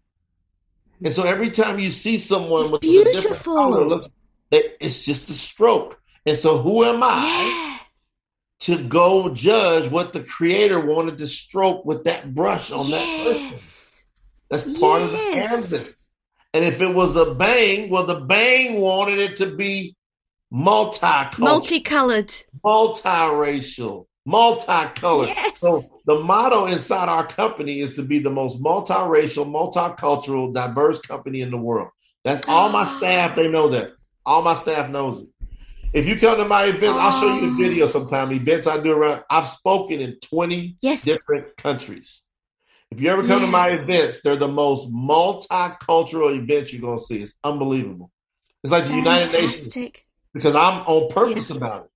[1.04, 3.10] And so every time you see someone it's with beautiful.
[3.10, 4.12] a different color, look,
[4.50, 6.00] it's just a stroke.
[6.24, 8.76] And so who am I yeah.
[8.76, 13.24] to go judge what the creator wanted to stroke with that brush on yes.
[13.24, 14.04] that person?
[14.50, 15.12] That's part yes.
[15.12, 16.10] of the canvas.
[16.54, 19.95] And if it was a bang, well, the bang wanted it to be
[20.56, 22.32] multicolored, multicolored,
[22.64, 25.28] multiracial, multicolored.
[25.28, 25.60] Yes.
[25.60, 31.42] So the motto inside our company is to be the most multiracial, multicultural, diverse company
[31.42, 31.90] in the world.
[32.24, 32.96] That's all my ah.
[32.96, 33.36] staff.
[33.36, 33.92] They know that.
[34.24, 35.28] All my staff knows it.
[35.92, 36.98] If you come to my events, oh.
[36.98, 37.88] I'll show you the video ah.
[37.88, 38.32] sometime.
[38.32, 39.24] Events I do around.
[39.28, 41.02] I've spoken in twenty yes.
[41.02, 42.22] different countries.
[42.90, 43.46] If you ever come yeah.
[43.46, 47.20] to my events, they're the most multicultural events you're going to see.
[47.20, 48.10] It's unbelievable.
[48.64, 49.32] It's like the Fantastic.
[49.32, 49.74] United Nations
[50.36, 51.56] because I'm on purpose yeah.
[51.56, 51.90] about it.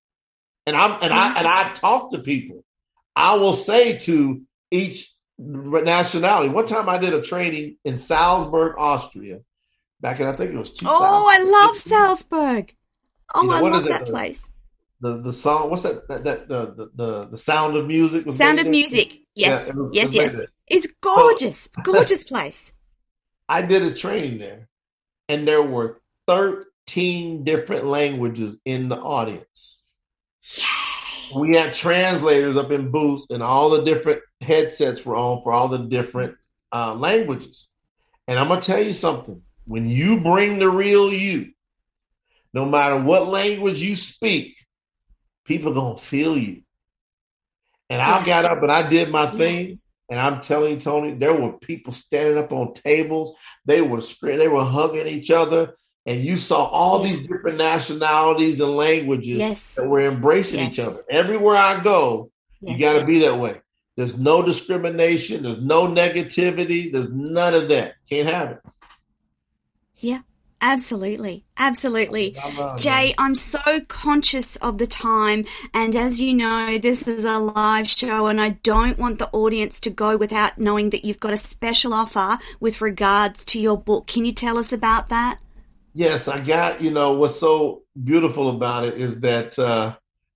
[0.67, 2.63] And I'm and I and I talk to people.
[3.15, 6.49] I will say to each nationality.
[6.49, 9.39] One time I did a training in Salzburg, Austria,
[9.99, 10.97] back in I think it was 2000.
[10.97, 12.75] Oh, I love Salzburg.
[13.33, 14.41] Oh, you know, I love that, the, place.
[15.01, 16.07] The the song, what's that?
[16.07, 18.71] That, that the, the the sound of music was sound of there?
[18.71, 19.19] music.
[19.35, 20.31] Yes, yeah, was, yes, yes.
[20.33, 20.47] There.
[20.67, 22.73] It's gorgeous, so, gorgeous place.
[23.47, 24.67] I did a training there,
[25.29, 29.81] and there were 13 15 different languages in the audience.
[30.57, 31.39] Yay.
[31.39, 35.69] We had translators up in booths, and all the different headsets were on for all
[35.69, 36.35] the different
[36.73, 37.69] uh, languages.
[38.27, 41.53] And I'm gonna tell you something: when you bring the real you,
[42.53, 44.57] no matter what language you speak,
[45.45, 46.63] people gonna feel you.
[47.89, 49.79] And I got up and I did my thing.
[50.09, 53.37] And I'm telling you, Toni, there were people standing up on tables.
[53.63, 55.75] They were they were hugging each other
[56.05, 59.75] and you saw all these different nationalities and languages yes.
[59.75, 60.73] that were embracing yes.
[60.73, 61.03] each other.
[61.09, 62.31] Everywhere I go,
[62.61, 62.77] yes.
[62.77, 63.61] you got to be that way.
[63.97, 65.43] There's no discrimination.
[65.43, 66.91] There's no negativity.
[66.91, 67.95] There's none of that.
[68.09, 68.59] Can't have it.
[69.97, 70.21] Yeah,
[70.59, 71.45] absolutely.
[71.55, 72.35] Absolutely.
[72.77, 75.45] Jay, I'm so conscious of the time.
[75.75, 79.79] And as you know, this is a live show and I don't want the audience
[79.81, 84.07] to go without knowing that you've got a special offer with regards to your book.
[84.07, 85.37] Can you tell us about that?
[85.93, 89.95] Yes, I got, you know, what's so beautiful about it is that uh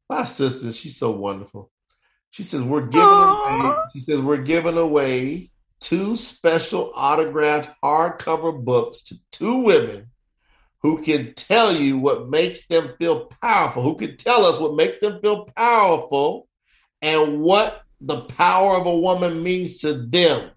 [0.10, 1.72] my sister, she's so wonderful.
[2.32, 9.04] She says, We're giving away, she says, We're giving away two special autographed hardcover books
[9.04, 10.08] to two women
[10.82, 15.00] who can tell you what makes them feel powerful, who can tell us what makes
[15.00, 16.48] them feel powerful
[17.02, 20.52] and what the power of a woman means to them.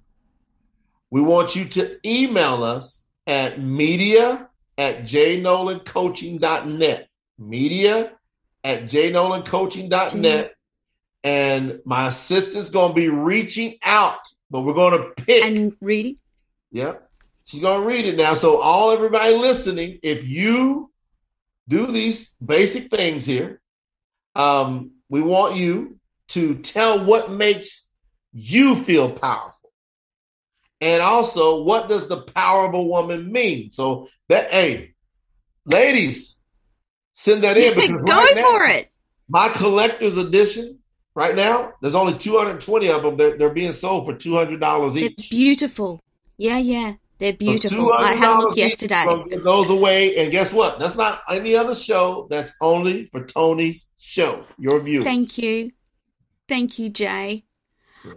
[1.11, 4.48] We want you to email us at media
[4.79, 7.09] at jnolancoaching.net.
[7.39, 8.13] Media
[8.65, 10.55] at jnolancoaching.net.
[11.25, 14.21] And my assistant's going to be reaching out,
[14.51, 15.45] but we're going to pick.
[15.45, 16.17] And reading?
[16.71, 17.11] Yep.
[17.45, 18.35] She's going to read it now.
[18.35, 20.91] So, all everybody listening, if you
[21.67, 23.61] do these basic things here,
[24.35, 25.99] um, we want you
[26.29, 27.87] to tell what makes
[28.33, 29.58] you feel powerful.
[30.81, 33.71] And also, what does the power of a woman mean?
[33.71, 34.95] So that hey,
[35.65, 36.37] ladies,
[37.13, 37.97] send that in.
[37.97, 38.91] Go right for now, it.
[39.29, 40.79] My collector's edition
[41.15, 43.17] right now, there's only 220 of them.
[43.17, 45.17] They're, they're being sold for $200 each.
[45.17, 46.01] They're beautiful.
[46.37, 46.95] Yeah, yeah.
[47.19, 47.93] They're beautiful.
[47.93, 49.05] I had a look yesterday.
[49.31, 50.79] It Goes away, and guess what?
[50.79, 52.29] That's not any other show.
[52.31, 54.45] That's only for Toni's show.
[54.57, 55.03] Your view.
[55.03, 55.73] Thank you,
[56.47, 57.45] thank you, Jay.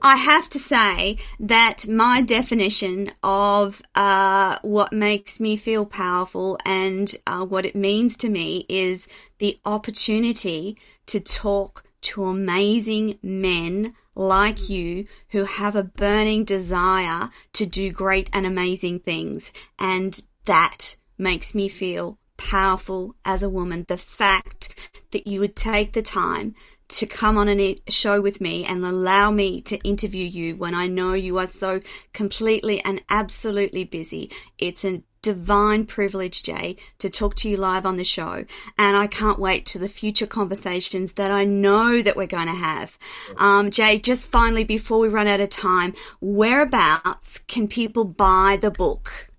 [0.01, 7.13] I have to say that my definition of uh, what makes me feel powerful and
[7.27, 9.07] uh, what it means to me is
[9.39, 10.77] the opportunity
[11.07, 18.29] to talk to amazing men like you who have a burning desire to do great
[18.33, 19.53] and amazing things.
[19.79, 23.85] And that makes me feel powerful as a woman.
[23.87, 26.55] The fact that you would take the time
[26.91, 30.87] to come on a show with me and allow me to interview you when I
[30.87, 31.79] know you are so
[32.13, 34.29] completely and absolutely busy.
[34.57, 38.43] It's a divine privilege, Jay, to talk to you live on the show.
[38.77, 42.53] And I can't wait to the future conversations that I know that we're going to
[42.53, 42.97] have.
[43.37, 48.71] Um, Jay, just finally, before we run out of time, whereabouts can people buy the
[48.71, 49.29] book?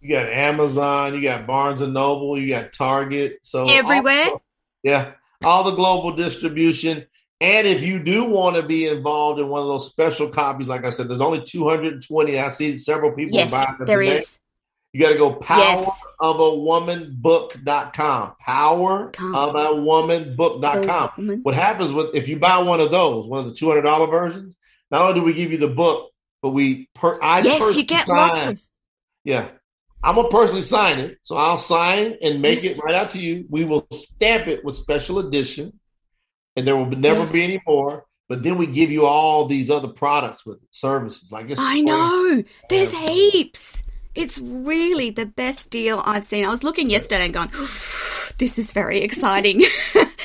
[0.00, 3.40] You got Amazon, you got Barnes and Noble, you got Target.
[3.42, 4.24] So everywhere.
[4.24, 4.42] Also,
[4.82, 5.12] yeah
[5.46, 7.06] all the global distribution.
[7.40, 10.84] And if you do want to be involved in one of those special copies, like
[10.84, 12.38] I said, there's only 220.
[12.38, 14.18] I see several people yes, buying them there today.
[14.18, 14.38] Is.
[14.92, 18.32] You got to go powerofawomanbook.com.
[18.46, 21.42] Powerofawomanbook.com.
[21.42, 24.56] What happens with if you buy one of those, one of the $200 versions,
[24.90, 28.08] not only do we give you the book, but we per I yes, you get
[28.08, 28.62] lots of
[29.24, 29.48] yeah.
[30.06, 32.78] I'm gonna personally sign it, so I'll sign and make yes.
[32.78, 33.44] it right out to you.
[33.50, 35.80] We will stamp it with special edition,
[36.54, 37.32] and there will never yes.
[37.32, 38.06] be any more.
[38.28, 41.58] But then we give you all these other products with it, services like this.
[41.60, 43.82] I know there's heaps.
[44.14, 46.46] It's really the best deal I've seen.
[46.46, 47.50] I was looking yesterday and going,
[48.38, 49.62] "This is very exciting."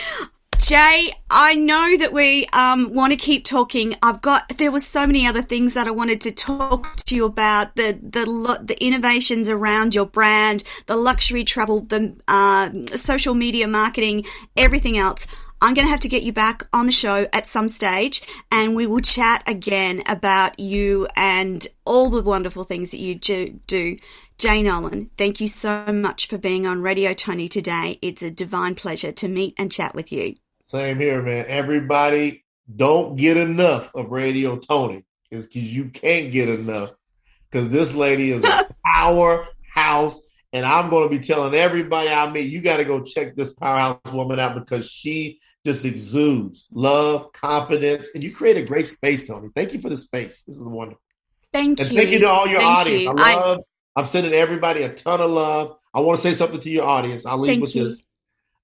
[0.62, 3.95] Jay, I know that we um, want to keep talking.
[4.03, 7.26] I've got there was so many other things that I wanted to talk to you
[7.26, 13.68] about the the the innovations around your brand, the luxury travel, the uh, social media
[13.68, 14.24] marketing,
[14.55, 15.26] everything else.
[15.64, 18.76] I'm going to have to get you back on the show at some stage and
[18.76, 23.97] we will chat again about you and all the wonderful things that you do.
[24.39, 27.99] Jay Noland, thank you so much for being on Radio Toni today.
[28.01, 30.36] It's a divine pleasure to meet and chat with you.
[30.72, 31.43] Same here, man.
[31.49, 35.03] Everybody don't get enough of Radio Toni.
[35.30, 36.91] Is because you can't get enough.
[37.49, 40.22] Because this lady is a powerhouse.
[40.53, 43.53] And I'm going to be telling everybody I meet, you got to go check this
[43.53, 49.28] powerhouse woman out because she just exudes love, confidence, and you create a great space,
[49.28, 49.49] Toni.
[49.53, 50.43] Thank you for the space.
[50.43, 51.01] This is wonderful.
[51.51, 51.86] Thank you.
[51.86, 51.99] and you.
[51.99, 53.03] Thank you to all your thank audience.
[53.03, 53.09] You.
[53.17, 53.59] I love.
[53.97, 55.76] I, am sending everybody a ton of love.
[55.93, 57.26] I want to say something to your audience.
[57.26, 57.89] I'll leave thank with you.
[57.89, 58.05] this.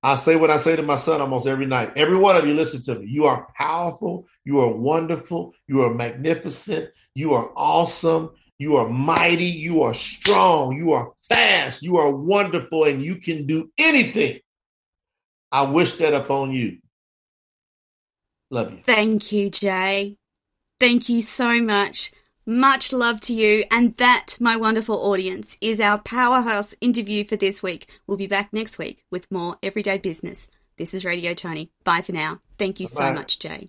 [0.03, 1.93] I say what I say to my son almost every night.
[1.95, 3.07] Every one of you listen to me.
[3.07, 4.27] You are powerful.
[4.45, 5.53] You are wonderful.
[5.67, 6.89] You are magnificent.
[7.15, 8.31] You are awesome.
[8.59, 9.45] You are mighty.
[9.45, 10.77] You are strong.
[10.77, 11.81] You are fast.
[11.81, 12.85] You are wonderful.
[12.85, 14.39] And you can do anything.
[15.51, 16.77] I wish that upon you.
[18.51, 18.79] Love you.
[18.85, 20.17] Thank you, Jay.
[20.79, 22.11] Thank you so much.
[22.49, 23.65] Much love to you.
[23.69, 27.99] And that, my wonderful audience, is our powerhouse interview for this week.
[28.07, 30.47] We'll be back next week with more everyday business.
[30.77, 31.71] This is Radio Toni.
[31.83, 32.39] Bye for now.
[32.57, 33.09] Thank you Bye-bye.
[33.09, 33.67] so much, Jay.